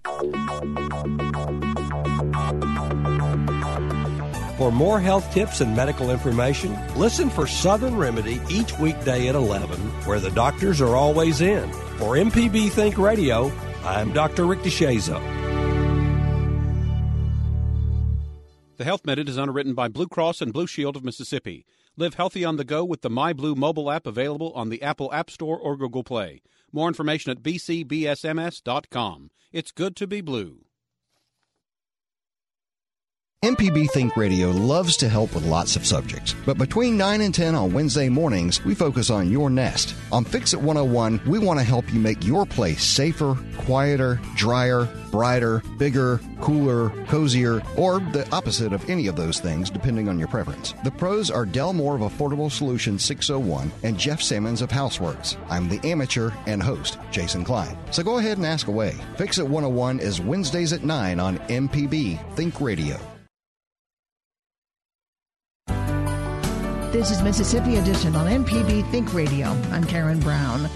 For 4.61 4.71
more 4.71 5.01
health 5.01 5.33
tips 5.33 5.63
and 5.63 5.75
medical 5.75 6.11
information, 6.11 6.77
listen 6.95 7.31
for 7.31 7.47
Southern 7.47 7.97
Remedy 7.97 8.43
each 8.51 8.79
weekday 8.79 9.29
at 9.29 9.35
11, 9.35 9.79
where 10.05 10.21
the 10.21 10.31
doctors 10.33 10.83
are 10.83 10.97
always 10.97 11.41
in. 11.41 11.73
For 11.97 12.17
MPB 12.17 12.71
Think 12.71 12.99
Radio, 12.99 13.51
I'm 13.85 14.13
Dr. 14.13 14.45
Rick 14.45 14.59
deShazo. 14.59 15.19
The 18.77 18.85
Health 18.85 19.07
Minute 19.07 19.31
is 19.31 19.39
underwritten 19.39 19.73
by 19.73 19.89
Blue 19.89 20.07
Cross 20.07 20.43
and 20.43 20.53
Blue 20.53 20.67
Shield 20.67 20.95
of 20.95 21.05
Mississippi. 21.05 21.65
Live 21.97 22.13
healthy 22.13 22.45
on 22.45 22.57
the 22.57 22.65
go 22.65 22.85
with 22.85 23.01
the 23.01 23.09
MyBlue 23.09 23.57
mobile 23.57 23.91
app 23.91 24.07
available 24.07 24.53
on 24.53 24.69
the 24.69 24.83
Apple 24.83 25.11
App 25.15 25.31
Store 25.31 25.59
or 25.59 25.75
Google 25.75 26.05
Play. 26.05 26.43
More 26.71 26.89
information 26.89 27.31
at 27.31 27.43
bcbsms.com. 27.43 29.31
It's 29.53 29.73
good 29.73 29.97
to 29.97 30.07
be 30.07 30.21
blue. 30.21 30.59
MPB 33.43 33.89
Think 33.93 34.19
Radio 34.19 34.51
loves 34.51 34.99
to 34.99 35.09
help 35.09 35.35
with 35.35 35.47
lots 35.47 35.75
of 35.75 35.87
subjects, 35.87 36.35
but 36.45 36.59
between 36.59 36.99
9 36.99 37.23
and 37.23 37.35
10 37.35 37.55
on 37.55 37.73
Wednesday 37.73 38.11
mornings, 38.11 38.63
we 38.67 38.75
focus 38.75 39.09
on 39.09 39.33
your 39.33 39.49
nest. 39.49 39.95
On 40.13 40.27
Fix 40.27 40.53
It 40.53 40.61
101, 40.61 41.23
we 41.27 41.39
want 41.39 41.59
to 41.59 41.65
help 41.65 41.91
you 41.91 42.01
make 42.01 42.23
your 42.23 42.45
place 42.45 42.85
safer, 42.85 43.39
quieter, 43.57 44.21
drier, 44.37 44.85
brighter, 45.11 45.63
bigger, 45.79 46.21
cooler, 46.43 46.91
cozier, 47.07 47.63
or 47.79 48.01
the 48.13 48.29
opposite 48.31 48.75
of 48.75 48.91
any 48.91 49.07
of 49.07 49.17
those 49.17 49.41
things, 49.41 49.71
depending 49.71 50.11
on 50.11 50.19
your 50.19 50.29
preference. 50.29 50.75
The 50.85 50.91
pros 50.91 51.31
are 51.31 51.47
Del 51.47 51.73
Moore 51.73 51.95
of 51.95 52.03
Affordable 52.03 52.53
Solutions 52.53 53.03
601 53.07 53.73
and 53.85 53.99
Jeff 53.99 54.21
Sammons 54.21 54.61
of 54.61 54.69
Houseworks. 54.69 55.39
I'm 55.49 55.67
the 55.67 55.81
amateur 55.89 56.31
and 56.45 56.63
host, 56.63 56.99
Jason 57.11 57.45
Klein. 57.45 57.75
So 57.91 58.03
go 58.03 58.19
ahead 58.19 58.37
and 58.37 58.45
ask 58.45 58.69
away. 58.69 58.97
Fix 59.17 59.39
It 59.39 59.49
101 59.49 59.99
is 60.01 60.21
Wednesdays 60.21 60.75
at 60.75 60.85
9 60.85 61.19
on 61.19 61.39
MPB 61.39 62.37
Think 62.37 62.61
Radio. 62.61 63.01
This 66.93 67.13
is 67.13 67.23
Mississippi 67.23 67.77
Edition 67.77 68.17
on 68.17 68.27
MPB 68.27 68.91
Think 68.91 69.15
Radio. 69.15 69.47
I'm 69.71 69.85
Karen 69.85 70.19
Brown. 70.19 70.69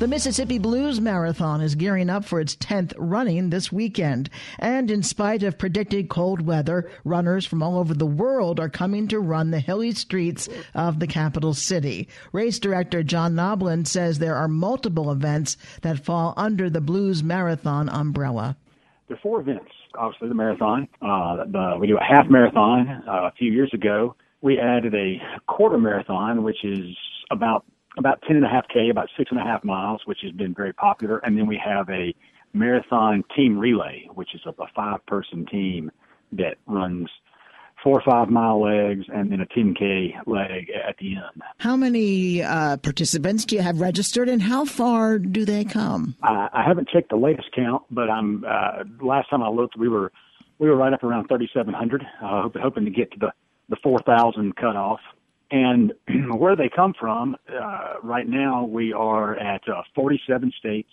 The 0.00 0.06
Mississippi 0.06 0.58
Blues 0.58 1.00
Marathon 1.00 1.62
is 1.62 1.76
gearing 1.76 2.10
up 2.10 2.26
for 2.26 2.40
its 2.40 2.54
10th 2.56 2.92
running 2.98 3.48
this 3.48 3.72
weekend. 3.72 4.28
And 4.58 4.90
in 4.90 5.02
spite 5.02 5.42
of 5.42 5.56
predicted 5.56 6.10
cold 6.10 6.42
weather, 6.42 6.90
runners 7.04 7.46
from 7.46 7.62
all 7.62 7.78
over 7.78 7.94
the 7.94 8.04
world 8.04 8.60
are 8.60 8.68
coming 8.68 9.08
to 9.08 9.18
run 9.18 9.50
the 9.50 9.60
hilly 9.60 9.92
streets 9.92 10.46
of 10.74 11.00
the 11.00 11.06
capital 11.06 11.54
city. 11.54 12.06
Race 12.32 12.58
director 12.58 13.02
John 13.02 13.34
Noblin 13.34 13.86
says 13.86 14.18
there 14.18 14.36
are 14.36 14.48
multiple 14.48 15.10
events 15.10 15.56
that 15.80 16.04
fall 16.04 16.34
under 16.36 16.68
the 16.68 16.82
Blues 16.82 17.22
Marathon 17.22 17.88
umbrella. 17.88 18.58
There 19.08 19.16
are 19.16 19.20
four 19.22 19.40
events. 19.40 19.70
Obviously, 19.94 20.28
the 20.28 20.34
marathon. 20.34 20.86
Uh, 21.00 21.44
the, 21.46 21.76
we 21.80 21.86
do 21.86 21.96
a 21.96 22.04
half 22.04 22.28
marathon 22.28 23.04
uh, 23.08 23.28
a 23.28 23.32
few 23.38 23.50
years 23.50 23.70
ago 23.72 24.14
we 24.42 24.58
added 24.58 24.94
a 24.94 25.22
quarter 25.46 25.78
marathon, 25.78 26.42
which 26.42 26.64
is 26.64 26.96
about 27.30 27.64
about 27.96 28.22
ten 28.26 28.36
and 28.36 28.44
a 28.44 28.48
half 28.48 28.66
k, 28.68 28.90
about 28.90 29.08
six 29.16 29.30
and 29.30 29.40
a 29.40 29.44
half 29.44 29.64
miles, 29.64 30.02
which 30.04 30.18
has 30.22 30.32
been 30.32 30.52
very 30.54 30.72
popular. 30.74 31.18
And 31.18 31.38
then 31.38 31.46
we 31.46 31.60
have 31.64 31.88
a 31.88 32.14
marathon 32.52 33.24
team 33.34 33.58
relay, 33.58 34.08
which 34.14 34.34
is 34.34 34.40
a, 34.44 34.50
a 34.50 34.66
five 34.74 35.04
person 35.06 35.46
team 35.46 35.90
that 36.32 36.56
runs 36.66 37.08
four 37.82 37.98
or 37.98 38.02
five 38.02 38.28
mile 38.30 38.62
legs 38.62 39.06
and 39.12 39.32
then 39.32 39.40
a 39.40 39.46
10k 39.46 40.26
leg 40.26 40.70
at 40.70 40.96
the 40.98 41.16
end. 41.16 41.42
How 41.58 41.76
many 41.76 42.42
uh, 42.42 42.76
participants 42.76 43.44
do 43.44 43.56
you 43.56 43.62
have 43.62 43.80
registered, 43.80 44.28
and 44.28 44.40
how 44.40 44.64
far 44.64 45.18
do 45.18 45.44
they 45.44 45.64
come? 45.64 46.14
I, 46.22 46.48
I 46.52 46.62
haven't 46.64 46.88
checked 46.88 47.10
the 47.10 47.16
latest 47.16 47.48
count, 47.54 47.82
but 47.90 48.08
I'm 48.10 48.44
uh, 48.44 48.84
last 49.00 49.30
time 49.30 49.42
I 49.42 49.48
looked, 49.48 49.76
we 49.76 49.88
were 49.88 50.12
we 50.58 50.68
were 50.68 50.76
right 50.76 50.92
up 50.92 51.02
around 51.02 51.26
3,700. 51.26 52.02
Uh, 52.02 52.42
hope 52.42 52.56
hoping 52.56 52.84
to 52.84 52.90
get 52.90 53.10
to 53.12 53.18
the 53.18 53.32
the 53.68 53.76
4,000 53.82 54.56
cutoff. 54.56 55.00
And 55.50 55.92
where 56.36 56.56
they 56.56 56.70
come 56.74 56.94
from, 56.98 57.36
uh, 57.48 57.94
right 58.02 58.26
now 58.26 58.64
we 58.64 58.92
are 58.92 59.36
at 59.36 59.62
uh, 59.68 59.82
47 59.94 60.52
states 60.58 60.88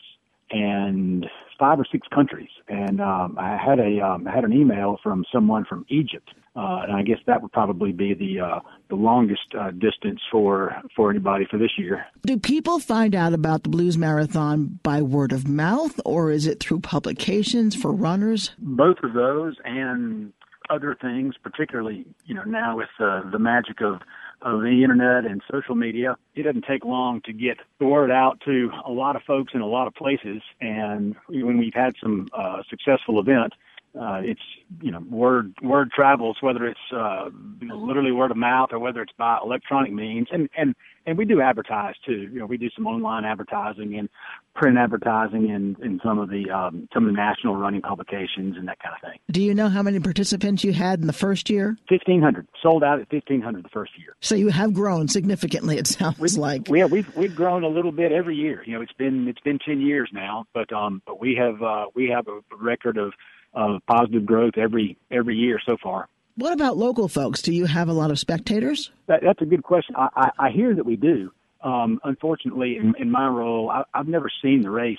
and 0.51 1.25
five 1.60 1.79
or 1.79 1.86
six 1.91 2.08
countries. 2.13 2.49
And 2.67 3.01
um, 3.01 3.38
I 3.38 3.58
had 3.58 3.79
a 3.79 3.99
um, 4.01 4.27
I 4.27 4.34
had 4.34 4.43
an 4.43 4.53
email 4.53 4.97
from 5.03 5.25
someone 5.32 5.65
from 5.65 5.86
Egypt, 5.89 6.29
uh, 6.55 6.82
and 6.84 6.95
I 6.95 7.03
guess 7.03 7.19
that 7.27 7.41
would 7.41 7.51
probably 7.51 7.91
be 7.91 8.13
the 8.13 8.39
uh, 8.39 8.60
the 8.89 8.95
longest 8.95 9.53
uh, 9.58 9.71
distance 9.71 10.21
for 10.32 10.82
for 10.95 11.10
anybody 11.10 11.45
for 11.49 11.58
this 11.58 11.71
year. 11.77 12.05
Do 12.25 12.38
people 12.38 12.79
find 12.79 13.13
out 13.13 13.34
about 13.34 13.63
the 13.63 13.69
Blues 13.69 13.97
Marathon 13.97 14.79
by 14.84 15.01
word 15.01 15.32
of 15.32 15.47
mouth, 15.47 15.99
or 16.05 16.32
is 16.32 16.47
it 16.47 16.60
through 16.60 16.79
publications 16.79 17.75
for 17.75 17.91
runners? 17.91 18.51
Both 18.60 18.97
of 19.03 19.13
those, 19.13 19.55
and 19.65 20.34
other 20.69 20.95
things, 20.99 21.36
particularly 21.41 22.05
you 22.25 22.36
know 22.36 22.43
now 22.43 22.77
with 22.77 22.89
uh, 22.99 23.29
the 23.29 23.39
magic 23.39 23.82
of 23.82 24.01
of 24.41 24.62
the 24.62 24.84
internet 24.84 25.25
and 25.29 25.41
social 25.51 25.75
media, 25.75 26.15
it 26.34 26.43
doesn't 26.43 26.63
take 26.63 26.86
long 26.86 27.21
to 27.25 27.34
get 27.34 27.58
the 27.79 27.86
word 27.86 28.10
out 28.10 28.39
to 28.45 28.71
a 28.86 28.91
lot 28.91 29.15
of 29.17 29.21
folks 29.23 29.53
in 29.53 29.60
a 29.60 29.67
lot 29.67 29.86
of 29.86 29.93
places. 29.95 30.41
And 30.62 31.15
when 31.27 31.58
we've 31.58 31.73
had 31.73 31.95
some 32.01 32.29
uh, 32.34 32.63
successful 32.69 33.19
events, 33.19 33.58
uh, 33.99 34.21
it's 34.23 34.41
you 34.82 34.91
know 34.91 34.99
word 35.10 35.54
word 35.63 35.91
travels 35.91 36.38
whether 36.41 36.65
it's 36.65 36.80
uh, 36.95 37.30
literally 37.62 38.12
word 38.12 38.32
of 38.32 38.38
mouth 38.38 38.69
or 38.71 38.80
whether 38.80 39.02
it's 39.02 39.13
by 39.17 39.39
electronic 39.43 39.91
means. 39.91 40.28
And 40.32 40.49
and 40.58 40.75
and 41.06 41.17
we 41.17 41.25
do 41.25 41.41
advertise 41.41 41.95
too. 42.06 42.30
You 42.32 42.39
know 42.39 42.45
we 42.45 42.58
do 42.58 42.69
some 42.75 42.86
online 42.86 43.25
advertising 43.25 43.97
and 43.97 44.10
print 44.54 44.78
advertising 44.78 45.49
in 45.49 45.75
in 45.84 45.99
some 46.04 46.19
of 46.19 46.30
the 46.30 46.49
um, 46.52 46.88
some 46.93 47.06
of 47.08 47.13
the 47.13 47.17
national 47.17 47.56
running 47.56 47.82
publications 47.82 48.58
and 48.58 48.67
that 48.67 48.80
kind 48.80 48.93
of 48.95 49.02
thing. 49.10 49.19
Do 49.32 49.41
you 49.41 49.56
know 49.56 49.69
how 49.69 49.82
many 49.82 49.99
participants 49.99 50.63
you 50.63 50.73
had 50.73 50.99
in 50.99 51.08
the 51.08 51.13
first 51.13 51.49
year? 51.49 51.78
1500 51.89 52.47
sold 52.62 52.84
out 52.84 52.99
at 52.99 53.12
1500 53.12 53.63
the 53.63 53.69
first 53.69 53.97
year. 53.97 54.15
So 54.21 54.36
you 54.36 54.49
have 54.49 54.73
grown 54.73 55.08
significantly 55.08 55.78
it 55.78 55.88
sounds 55.88 56.19
we've, 56.19 56.34
like. 56.34 56.69
yeah 56.69 56.86
we've 56.86 57.15
we've 57.15 57.36
grown 57.36 57.63
a 57.63 57.69
little 57.69 57.91
bit 57.91 58.12
every 58.12 58.36
year. 58.36 58.62
You 58.65 58.75
know 58.75 58.82
it's 58.82 58.93
been 58.93 59.28
it's 59.28 59.41
been 59.41 59.58
10 59.58 59.82
years 59.82 60.10
now 60.13 60.45
but 60.54 60.71
um 60.71 61.02
but 61.08 61.19
we 61.19 61.36
have 61.36 61.63
uh 61.63 61.86
we 61.95 62.10
have 62.10 62.28
a 62.28 62.39
record 62.56 62.97
of 62.97 63.13
of 63.53 63.81
positive 63.88 64.25
growth 64.25 64.57
every 64.57 64.97
every 65.12 65.35
year 65.35 65.59
so 65.65 65.77
far. 65.81 66.07
What 66.35 66.53
about 66.53 66.77
local 66.77 67.07
folks? 67.07 67.41
Do 67.41 67.53
you 67.53 67.65
have 67.65 67.89
a 67.89 67.93
lot 67.93 68.12
of 68.12 68.19
spectators? 68.19 68.91
That, 69.07 69.21
that's 69.21 69.41
a 69.41 69.45
good 69.45 69.63
question. 69.63 69.95
I, 69.97 70.07
I, 70.15 70.29
I 70.47 70.49
hear 70.51 70.73
that 70.73 70.85
we 70.85 70.95
do. 70.95 71.31
Um, 71.62 71.99
unfortunately, 72.05 72.77
in, 72.77 72.95
in 72.97 73.12
my 73.12 73.27
role, 73.27 73.69
I, 73.69 73.83
I've 73.93 74.07
never 74.07 74.31
seen 74.41 74.62
the 74.62 74.69
race 74.69 74.97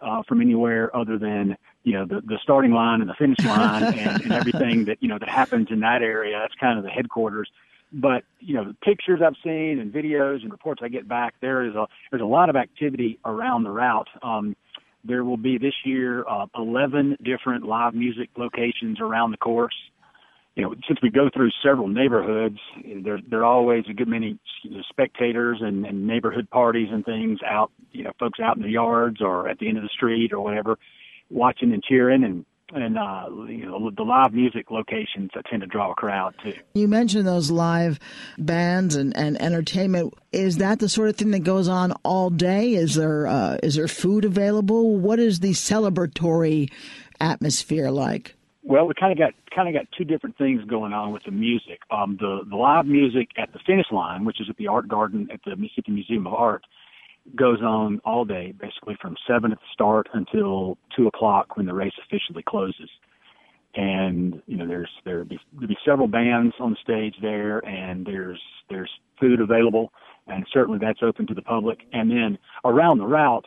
uh, 0.00 0.22
from 0.24 0.40
anywhere 0.40 0.94
other 0.96 1.18
than 1.18 1.56
you 1.84 1.92
know 1.92 2.04
the, 2.04 2.20
the 2.22 2.38
starting 2.42 2.72
line 2.72 3.00
and 3.00 3.08
the 3.08 3.14
finish 3.14 3.38
line 3.44 3.82
and, 3.94 4.22
and 4.22 4.32
everything 4.32 4.86
that 4.86 4.98
you 5.00 5.08
know 5.08 5.18
that 5.18 5.28
happens 5.28 5.68
in 5.70 5.80
that 5.80 6.02
area. 6.02 6.38
That's 6.40 6.54
kind 6.54 6.78
of 6.78 6.84
the 6.84 6.90
headquarters. 6.90 7.48
But 7.92 8.24
you 8.40 8.54
know 8.54 8.64
the 8.64 8.74
pictures 8.74 9.20
I've 9.24 9.36
seen 9.44 9.78
and 9.78 9.92
videos 9.92 10.42
and 10.42 10.50
reports 10.50 10.80
I 10.82 10.88
get 10.88 11.06
back, 11.06 11.34
there 11.40 11.64
is 11.64 11.74
a 11.74 11.86
there's 12.10 12.22
a 12.22 12.26
lot 12.26 12.50
of 12.50 12.56
activity 12.56 13.18
around 13.24 13.64
the 13.64 13.70
route. 13.70 14.08
Um, 14.22 14.56
there 15.04 15.24
will 15.24 15.36
be 15.36 15.58
this 15.58 15.74
year 15.84 16.24
uh, 16.28 16.46
11 16.56 17.16
different 17.24 17.64
live 17.64 17.94
music 17.94 18.30
locations 18.36 19.00
around 19.00 19.30
the 19.30 19.36
course. 19.36 19.74
You 20.56 20.64
know, 20.64 20.74
since 20.88 20.98
we 21.02 21.10
go 21.10 21.30
through 21.32 21.50
several 21.64 21.88
neighborhoods, 21.88 22.58
there 23.04 23.20
there 23.30 23.40
are 23.40 23.44
always 23.44 23.84
a 23.88 23.94
good 23.94 24.08
many 24.08 24.38
spectators 24.90 25.58
and, 25.60 25.86
and 25.86 26.06
neighborhood 26.06 26.50
parties 26.50 26.88
and 26.90 27.04
things 27.04 27.38
out. 27.46 27.70
You 27.92 28.04
know, 28.04 28.12
folks 28.18 28.40
out 28.40 28.56
in 28.56 28.62
the 28.62 28.70
yards 28.70 29.20
or 29.20 29.48
at 29.48 29.58
the 29.58 29.68
end 29.68 29.78
of 29.78 29.84
the 29.84 29.90
street 29.94 30.32
or 30.32 30.40
whatever, 30.40 30.76
watching 31.30 31.72
and 31.72 31.82
cheering 31.82 32.24
and 32.24 32.44
and 32.72 32.98
uh, 32.98 33.26
you 33.46 33.66
know 33.66 33.90
the 33.90 34.02
live 34.02 34.32
music 34.32 34.70
locations 34.70 35.30
that 35.34 35.46
tend 35.46 35.62
to 35.62 35.66
draw 35.66 35.92
a 35.92 35.94
crowd 35.94 36.34
too. 36.42 36.54
You 36.74 36.88
mentioned 36.88 37.26
those 37.26 37.50
live 37.50 37.98
bands 38.38 38.96
and, 38.96 39.16
and 39.16 39.40
entertainment. 39.40 40.14
Is 40.32 40.58
that 40.58 40.78
the 40.78 40.88
sort 40.88 41.08
of 41.08 41.16
thing 41.16 41.30
that 41.32 41.40
goes 41.40 41.68
on 41.68 41.92
all 42.04 42.30
day? 42.30 42.74
Is 42.74 42.94
there 42.94 43.26
uh, 43.26 43.58
is 43.62 43.74
there 43.74 43.88
food 43.88 44.24
available? 44.24 44.96
What 44.96 45.18
is 45.18 45.40
the 45.40 45.50
celebratory 45.50 46.70
atmosphere 47.20 47.90
like? 47.90 48.36
Well, 48.62 48.86
we 48.86 48.94
kind 48.94 49.12
of 49.12 49.18
got 49.18 49.34
kind 49.54 49.68
of 49.68 49.74
got 49.74 49.90
two 49.96 50.04
different 50.04 50.36
things 50.38 50.62
going 50.64 50.92
on 50.92 51.12
with 51.12 51.24
the 51.24 51.30
music. 51.30 51.80
Um, 51.90 52.16
the 52.20 52.42
the 52.48 52.56
live 52.56 52.86
music 52.86 53.30
at 53.36 53.52
the 53.52 53.58
finish 53.66 53.86
line, 53.90 54.24
which 54.24 54.40
is 54.40 54.48
at 54.48 54.56
the 54.56 54.68
Art 54.68 54.88
Garden 54.88 55.28
at 55.32 55.40
the 55.44 55.56
Mississippi 55.56 55.92
Museum 55.92 56.26
of 56.26 56.34
Art, 56.34 56.64
goes 57.36 57.60
on 57.60 58.00
all 58.04 58.24
day, 58.24 58.52
basically 58.58 58.96
from 59.00 59.16
seven 59.26 59.52
at 59.52 59.58
the 59.58 59.66
start 59.72 60.08
until 60.12 60.78
two 60.96 61.06
o'clock 61.06 61.56
when 61.56 61.66
the 61.66 61.74
race 61.74 61.92
officially 62.06 62.42
closes. 62.46 62.90
And 63.74 64.42
you 64.46 64.56
know, 64.56 64.66
there's 64.66 64.90
there'll 65.04 65.24
be 65.24 65.38
there'll 65.52 65.68
be 65.68 65.78
several 65.84 66.08
bands 66.08 66.54
on 66.58 66.76
stage 66.82 67.14
there, 67.22 67.58
and 67.60 68.04
there's 68.04 68.40
there's 68.68 68.90
food 69.20 69.40
available, 69.40 69.92
and 70.26 70.44
certainly 70.52 70.78
that's 70.80 71.00
open 71.02 71.26
to 71.28 71.34
the 71.34 71.42
public. 71.42 71.78
And 71.92 72.10
then 72.10 72.38
around 72.64 72.98
the 72.98 73.06
route, 73.06 73.46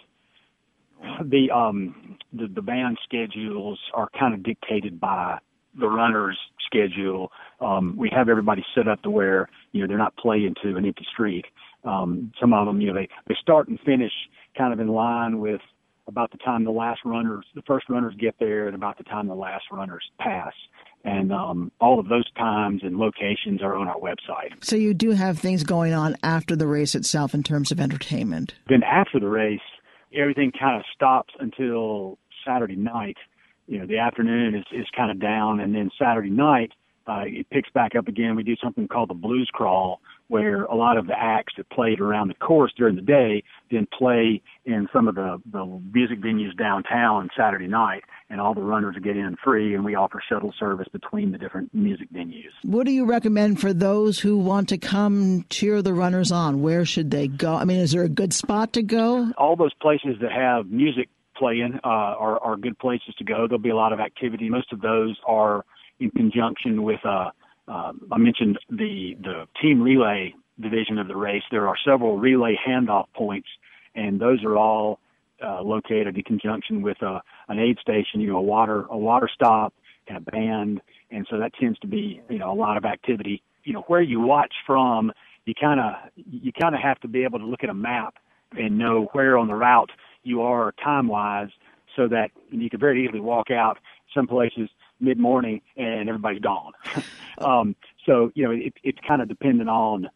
the 1.21 1.51
um 1.51 2.17
the, 2.31 2.47
the 2.47 2.61
band 2.61 2.97
schedules 3.03 3.79
are 3.93 4.07
kind 4.17 4.33
of 4.33 4.43
dictated 4.43 4.99
by 4.99 5.39
the 5.77 5.87
runner's 5.87 6.37
schedule. 6.65 7.31
Um, 7.59 7.95
we 7.97 8.09
have 8.15 8.29
everybody 8.29 8.63
set 8.75 8.87
up 8.87 9.01
to 9.03 9.09
where 9.09 9.49
you 9.71 9.81
know 9.81 9.87
they're 9.87 9.97
not 9.97 10.15
playing 10.17 10.55
to 10.63 10.75
an 10.77 10.85
empty 10.85 11.05
street. 11.11 11.45
Um, 11.83 12.31
some 12.39 12.53
of 12.53 12.65
them, 12.65 12.81
you 12.81 12.87
know, 12.87 12.93
they 12.93 13.09
they 13.27 13.35
start 13.41 13.67
and 13.67 13.79
finish 13.81 14.11
kind 14.57 14.73
of 14.73 14.79
in 14.79 14.87
line 14.87 15.39
with 15.39 15.61
about 16.07 16.31
the 16.31 16.37
time 16.37 16.63
the 16.63 16.71
last 16.71 17.01
runners, 17.05 17.45
the 17.55 17.61
first 17.63 17.89
runners 17.89 18.13
get 18.19 18.35
there, 18.39 18.67
and 18.67 18.75
about 18.75 18.97
the 18.97 19.03
time 19.03 19.27
the 19.27 19.35
last 19.35 19.65
runners 19.71 20.03
pass. 20.19 20.53
And 21.05 21.33
um, 21.33 21.71
all 21.81 21.99
of 21.99 22.07
those 22.07 22.29
times 22.33 22.81
and 22.83 22.97
locations 22.97 23.61
are 23.61 23.75
on 23.75 23.87
our 23.87 23.97
website. 23.97 24.63
So 24.63 24.75
you 24.77 24.93
do 24.93 25.11
have 25.11 25.37
things 25.37 25.63
going 25.63 25.93
on 25.93 26.15
after 26.23 26.55
the 26.55 26.67
race 26.67 26.95
itself 26.95 27.33
in 27.33 27.43
terms 27.43 27.71
of 27.71 27.79
entertainment. 27.79 28.55
Then 28.69 28.83
after 28.83 29.19
the 29.19 29.27
race, 29.27 29.59
everything 30.15 30.51
kind 30.57 30.77
of 30.77 30.85
stops 30.93 31.33
until 31.39 32.17
Saturday 32.45 32.77
night. 32.77 33.17
You 33.67 33.79
know, 33.79 33.85
the 33.85 33.97
afternoon 33.97 34.55
is, 34.55 34.65
is 34.71 34.87
kind 34.95 35.11
of 35.11 35.19
down, 35.19 35.59
and 35.59 35.75
then 35.75 35.89
Saturday 35.97 36.29
night 36.29 36.71
uh, 37.07 37.23
it 37.25 37.49
picks 37.49 37.69
back 37.71 37.95
up 37.97 38.07
again. 38.07 38.35
We 38.35 38.43
do 38.43 38.55
something 38.63 38.87
called 38.87 39.09
the 39.09 39.15
blues 39.15 39.49
crawl, 39.53 39.99
where 40.33 40.63
a 40.63 40.75
lot 40.75 40.97
of 40.97 41.05
the 41.05 41.13
acts 41.15 41.53
that 41.57 41.69
played 41.69 41.99
around 41.99 42.27
the 42.27 42.33
course 42.33 42.73
during 42.75 42.95
the 42.95 43.03
day 43.03 43.43
then 43.69 43.87
play 43.95 44.41
in 44.65 44.89
some 44.91 45.07
of 45.07 45.13
the, 45.13 45.39
the 45.51 45.63
music 45.93 46.19
venues 46.21 46.57
downtown 46.57 47.29
Saturday 47.37 47.67
night, 47.67 48.03
and 48.31 48.41
all 48.41 48.55
the 48.55 48.61
runners 48.61 48.95
get 49.03 49.15
in 49.15 49.35
free, 49.43 49.75
and 49.75 49.85
we 49.85 49.93
offer 49.93 50.19
shuttle 50.27 50.51
service 50.59 50.87
between 50.91 51.31
the 51.31 51.37
different 51.37 51.71
music 51.71 52.11
venues. 52.11 52.49
What 52.63 52.87
do 52.87 52.91
you 52.91 53.05
recommend 53.05 53.61
for 53.61 53.73
those 53.73 54.19
who 54.19 54.39
want 54.39 54.69
to 54.69 54.79
come 54.79 55.45
cheer 55.51 55.83
the 55.83 55.93
runners 55.93 56.31
on? 56.31 56.63
Where 56.63 56.83
should 56.83 57.11
they 57.11 57.27
go? 57.27 57.53
I 57.53 57.65
mean, 57.65 57.79
is 57.79 57.91
there 57.91 58.03
a 58.03 58.09
good 58.09 58.33
spot 58.33 58.73
to 58.73 58.81
go? 58.81 59.31
All 59.37 59.55
those 59.55 59.75
places 59.75 60.15
that 60.19 60.31
have 60.31 60.65
music 60.65 61.09
playing 61.37 61.79
uh, 61.83 61.87
are, 61.87 62.39
are 62.39 62.57
good 62.57 62.79
places 62.79 63.13
to 63.19 63.23
go. 63.23 63.45
There'll 63.47 63.61
be 63.61 63.69
a 63.69 63.75
lot 63.75 63.93
of 63.93 63.99
activity. 63.99 64.49
Most 64.49 64.73
of 64.73 64.81
those 64.81 65.15
are 65.27 65.63
in 65.99 66.09
conjunction 66.09 66.81
with 66.81 67.05
uh, 67.05 67.29
uh, 67.67 67.93
I 68.11 68.17
mentioned 68.17 68.59
the 68.69 69.15
the 69.21 69.47
team 69.61 69.81
relay 69.81 70.33
division 70.59 70.97
of 70.99 71.07
the 71.07 71.15
race. 71.15 71.43
There 71.51 71.67
are 71.67 71.75
several 71.85 72.17
relay 72.17 72.55
handoff 72.67 73.05
points, 73.15 73.47
and 73.95 74.19
those 74.19 74.43
are 74.43 74.57
all 74.57 74.99
uh, 75.43 75.61
located 75.61 76.15
in 76.15 76.23
conjunction 76.23 76.81
with 76.81 76.97
a, 77.01 77.07
uh, 77.07 77.19
an 77.49 77.59
aid 77.59 77.77
station, 77.79 78.21
you 78.21 78.27
know, 78.27 78.37
a 78.37 78.41
water 78.41 78.85
a 78.89 78.97
water 78.97 79.29
stop 79.33 79.73
and 80.07 80.17
a 80.17 80.31
band, 80.31 80.81
and 81.11 81.25
so 81.29 81.39
that 81.39 81.53
tends 81.59 81.79
to 81.79 81.87
be 81.87 82.21
you 82.29 82.39
know 82.39 82.51
a 82.51 82.55
lot 82.55 82.77
of 82.77 82.85
activity. 82.85 83.41
You 83.63 83.73
know, 83.73 83.81
where 83.87 84.01
you 84.01 84.19
watch 84.19 84.53
from, 84.67 85.11
you 85.45 85.53
kind 85.59 85.79
of 85.79 85.93
you 86.15 86.51
kind 86.51 86.75
of 86.75 86.81
have 86.81 86.99
to 87.01 87.07
be 87.07 87.23
able 87.23 87.39
to 87.39 87.45
look 87.45 87.63
at 87.63 87.69
a 87.69 87.73
map 87.73 88.15
and 88.51 88.77
know 88.77 89.09
where 89.13 89.37
on 89.37 89.47
the 89.47 89.55
route 89.55 89.89
you 90.23 90.41
are 90.41 90.73
time 90.83 91.07
wise, 91.07 91.49
so 91.95 92.07
that 92.09 92.31
you 92.51 92.69
can 92.69 92.79
very 92.79 93.05
easily 93.05 93.21
walk 93.21 93.51
out 93.51 93.79
some 94.13 94.27
places 94.27 94.69
mid 94.99 95.19
morning 95.19 95.61
and 95.75 96.07
everybody's 96.09 96.41
gone. 96.41 96.73
um, 97.39 97.75
so 98.05 98.31
you 98.35 98.43
know 98.45 98.51
it, 98.51 98.73
it's 98.83 98.99
kind 99.07 99.21
of 99.21 99.27
dependent 99.27 99.69
on 99.69 100.09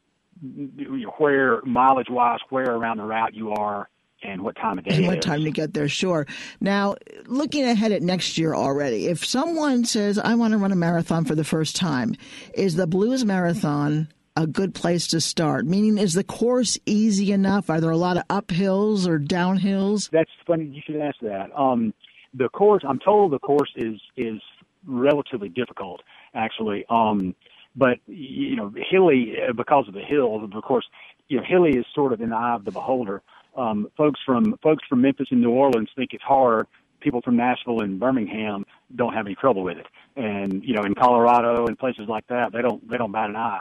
where 1.17 1.61
mileage 1.63 2.09
wise, 2.09 2.39
where 2.49 2.71
around 2.71 2.97
the 2.97 3.03
route 3.03 3.33
you 3.33 3.51
are. 3.51 3.89
And 4.23 4.41
what 4.41 4.55
time 4.55 4.79
of 4.79 4.85
day? 4.85 4.95
And 4.95 5.05
what 5.05 5.21
time 5.21 5.43
to 5.43 5.51
get 5.51 5.75
there? 5.75 5.87
Sure. 5.87 6.25
Now, 6.59 6.95
looking 7.27 7.63
ahead 7.63 7.91
at 7.91 8.01
next 8.01 8.35
year 8.39 8.55
already, 8.55 9.05
if 9.05 9.23
someone 9.23 9.85
says, 9.85 10.17
"I 10.17 10.33
want 10.33 10.53
to 10.53 10.57
run 10.57 10.71
a 10.71 10.75
marathon 10.75 11.23
for 11.23 11.35
the 11.35 11.43
first 11.43 11.75
time," 11.75 12.15
is 12.55 12.75
the 12.75 12.87
Blues 12.87 13.23
Marathon 13.23 14.07
a 14.35 14.47
good 14.47 14.73
place 14.73 15.07
to 15.07 15.21
start? 15.21 15.67
Meaning, 15.67 15.99
is 15.99 16.13
the 16.13 16.23
course 16.23 16.79
easy 16.85 17.31
enough? 17.31 17.69
Are 17.69 17.79
there 17.79 17.91
a 17.91 17.97
lot 17.97 18.17
of 18.17 18.27
uphills 18.27 19.07
or 19.07 19.19
downhills? 19.19 20.09
That's 20.11 20.31
funny. 20.45 20.65
You 20.65 20.81
should 20.85 20.97
ask 20.97 21.17
that. 21.21 21.49
Um, 21.55 21.93
the 22.33 22.49
course, 22.49 22.83
I'm 22.87 22.99
told 22.99 23.33
the 23.33 23.39
course 23.39 23.71
is 23.75 23.99
is 24.15 24.39
relatively 24.87 25.49
difficult, 25.49 26.01
actually. 26.33 26.85
Um, 26.89 27.35
but 27.75 27.99
you 28.07 28.55
know, 28.55 28.73
hilly 28.89 29.35
uh, 29.47 29.53
because 29.53 29.87
of 29.87 29.93
the 29.93 30.01
hills. 30.01 30.49
Of 30.51 30.63
course, 30.63 30.85
you 31.27 31.37
know, 31.37 31.43
hilly 31.47 31.77
is 31.77 31.85
sort 31.93 32.11
of 32.11 32.21
in 32.21 32.29
the 32.29 32.35
eye 32.35 32.55
of 32.55 32.65
the 32.65 32.71
beholder. 32.71 33.21
Um, 33.55 33.89
folks 33.95 34.19
from 34.25 34.57
folks 34.63 34.83
from 34.89 35.01
Memphis 35.01 35.27
and 35.31 35.41
New 35.41 35.51
Orleans 35.51 35.89
think 35.95 36.13
it's 36.13 36.23
hard. 36.23 36.67
People 36.99 37.21
from 37.21 37.37
Nashville 37.37 37.81
and 37.81 37.99
Birmingham 37.99 38.65
don't 38.95 39.13
have 39.13 39.27
any 39.27 39.35
trouble 39.35 39.63
with 39.63 39.77
it, 39.77 39.85
and 40.15 40.63
you 40.63 40.73
know, 40.73 40.83
in 40.83 40.95
Colorado 40.95 41.67
and 41.67 41.77
places 41.77 42.07
like 42.07 42.25
that, 42.27 42.51
they 42.51 42.61
don't 42.61 42.87
they 42.89 42.97
don't 42.97 43.11
bat 43.11 43.29
an 43.29 43.35
eye. 43.35 43.59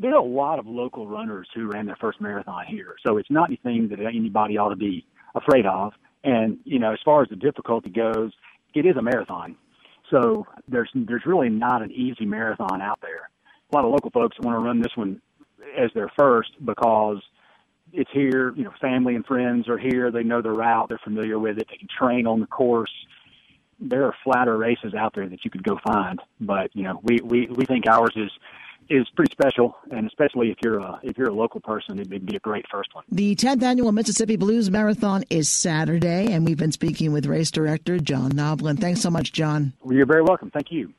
There 0.00 0.12
are 0.12 0.18
a 0.18 0.24
lot 0.24 0.58
of 0.58 0.66
local 0.66 1.06
runners 1.06 1.48
who 1.54 1.66
ran 1.66 1.86
their 1.86 1.96
first 1.96 2.20
marathon 2.20 2.64
here, 2.66 2.94
so 3.04 3.18
it's 3.18 3.30
not 3.30 3.50
anything 3.50 3.88
that 3.88 4.00
anybody 4.00 4.56
ought 4.56 4.70
to 4.70 4.76
be 4.76 5.04
afraid 5.34 5.66
of. 5.66 5.92
And 6.24 6.58
you 6.64 6.78
know, 6.78 6.92
as 6.92 7.00
far 7.04 7.22
as 7.22 7.28
the 7.28 7.36
difficulty 7.36 7.90
goes, 7.90 8.32
it 8.74 8.86
is 8.86 8.96
a 8.96 9.02
marathon. 9.02 9.56
So 10.12 10.46
there's 10.68 10.90
there's 10.94 11.24
really 11.26 11.48
not 11.48 11.82
an 11.82 11.90
easy 11.90 12.26
marathon 12.26 12.80
out 12.80 13.00
there. 13.00 13.30
A 13.72 13.74
lot 13.74 13.84
of 13.84 13.90
local 13.90 14.10
folks 14.10 14.36
want 14.38 14.54
to 14.54 14.60
run 14.60 14.80
this 14.80 14.92
one 14.94 15.20
as 15.76 15.90
their 15.94 16.10
first 16.16 16.50
because 16.64 17.18
it's 17.92 18.10
here. 18.12 18.52
You 18.54 18.64
know, 18.64 18.72
family 18.80 19.16
and 19.16 19.24
friends 19.24 19.68
are 19.68 19.78
here. 19.78 20.10
They 20.10 20.22
know 20.22 20.42
the 20.42 20.50
route. 20.50 20.88
They're 20.88 21.00
familiar 21.02 21.38
with 21.38 21.58
it. 21.58 21.66
They 21.70 21.78
can 21.78 21.88
train 21.88 22.26
on 22.26 22.40
the 22.40 22.46
course. 22.46 22.92
There 23.80 24.04
are 24.04 24.14
flatter 24.22 24.56
races 24.56 24.94
out 24.94 25.14
there 25.14 25.28
that 25.28 25.44
you 25.44 25.50
could 25.50 25.64
go 25.64 25.78
find, 25.84 26.20
but 26.40 26.70
you 26.74 26.82
know, 26.82 27.00
we 27.02 27.18
we 27.24 27.46
we 27.46 27.64
think 27.64 27.86
ours 27.88 28.12
is 28.14 28.30
is 28.92 29.08
pretty 29.10 29.32
special, 29.32 29.76
and 29.90 30.06
especially 30.06 30.50
if 30.50 30.58
you're 30.62 30.78
a 30.78 31.00
if 31.02 31.16
you're 31.16 31.28
a 31.28 31.34
local 31.34 31.60
person, 31.60 31.98
it'd 31.98 32.26
be 32.26 32.36
a 32.36 32.40
great 32.40 32.66
first 32.70 32.94
one. 32.94 33.04
The 33.10 33.34
10th 33.34 33.62
annual 33.62 33.90
Mississippi 33.92 34.36
Blues 34.36 34.70
Marathon 34.70 35.24
is 35.30 35.48
Saturday, 35.48 36.32
and 36.32 36.44
we've 36.44 36.58
been 36.58 36.72
speaking 36.72 37.12
with 37.12 37.26
race 37.26 37.50
director 37.50 37.98
John 37.98 38.32
Noblin. 38.32 38.78
Thanks 38.78 39.00
so 39.00 39.10
much, 39.10 39.32
John. 39.32 39.72
Well, 39.82 39.96
you're 39.96 40.06
very 40.06 40.22
welcome. 40.22 40.50
Thank 40.50 40.70
you. 40.70 40.92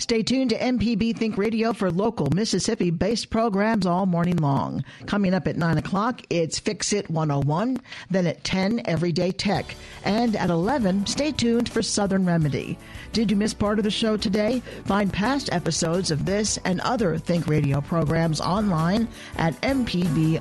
Stay 0.00 0.22
tuned 0.22 0.48
to 0.48 0.58
MPB 0.58 1.14
Think 1.14 1.36
Radio 1.36 1.74
for 1.74 1.90
local 1.90 2.30
Mississippi 2.34 2.90
based 2.90 3.28
programs 3.28 3.84
all 3.84 4.06
morning 4.06 4.36
long. 4.36 4.82
Coming 5.04 5.34
up 5.34 5.46
at 5.46 5.58
9 5.58 5.76
o'clock, 5.76 6.22
it's 6.30 6.58
Fix 6.58 6.94
It 6.94 7.10
101. 7.10 7.76
Then 8.08 8.26
at 8.26 8.42
10, 8.42 8.80
Everyday 8.86 9.30
Tech. 9.30 9.76
And 10.02 10.36
at 10.36 10.48
11, 10.48 11.04
stay 11.04 11.32
tuned 11.32 11.68
for 11.68 11.82
Southern 11.82 12.24
Remedy. 12.24 12.78
Did 13.12 13.30
you 13.30 13.36
miss 13.36 13.52
part 13.52 13.78
of 13.78 13.84
the 13.84 13.90
show 13.90 14.16
today? 14.16 14.62
Find 14.86 15.12
past 15.12 15.52
episodes 15.52 16.10
of 16.10 16.24
this 16.24 16.58
and 16.64 16.80
other 16.80 17.18
Think 17.18 17.46
Radio 17.46 17.82
programs 17.82 18.40
online 18.40 19.06
at 19.36 19.60
mpbonline.org 19.60 20.40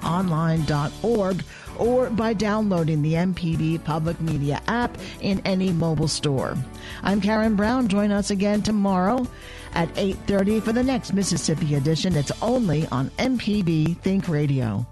or 1.80 2.10
by 2.10 2.34
downloading 2.34 3.02
the 3.02 3.14
MPB 3.14 3.84
Public 3.84 4.20
Media 4.22 4.62
app 4.68 4.98
in 5.22 5.42
any 5.46 5.72
mobile 5.72 6.08
store. 6.08 6.58
I'm 7.04 7.22
Karen 7.22 7.56
Brown. 7.56 7.88
Join 7.88 8.12
us 8.12 8.30
again 8.30 8.62
tomorrow 8.62 9.28
at 9.74 9.90
8:30 9.96 10.60
for 10.62 10.74
the 10.74 10.84
next 10.84 11.14
Mississippi 11.14 11.76
edition. 11.76 12.16
It's 12.16 12.32
only 12.42 12.88
on 12.88 13.10
MPB 13.18 13.98
Think 14.02 14.28
Radio. 14.28 14.86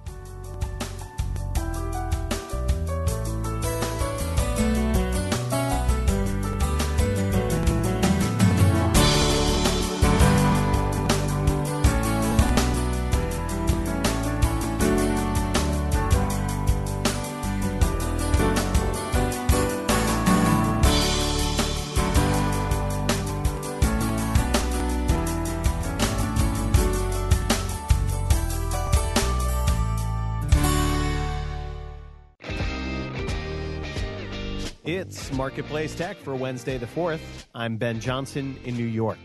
Marketplace 35.47 35.95
Tech 35.95 36.17
for 36.17 36.35
Wednesday 36.35 36.77
the 36.77 36.85
4th. 36.85 37.21
I'm 37.55 37.77
Ben 37.77 38.01
Johnson 38.01 38.59
in 38.65 38.75
New 38.75 38.83
York. 38.83 39.17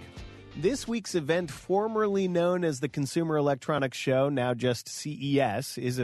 This 0.57 0.87
week's 0.87 1.17
event, 1.17 1.51
formerly 1.51 2.29
known 2.29 2.65
as 2.65 2.79
the 2.79 2.89
Consumer 2.89 3.37
Electronics 3.37 3.99
Show, 3.99 4.29
now 4.29 4.55
just 4.55 4.89
CES, 4.89 5.79
is 5.79 5.99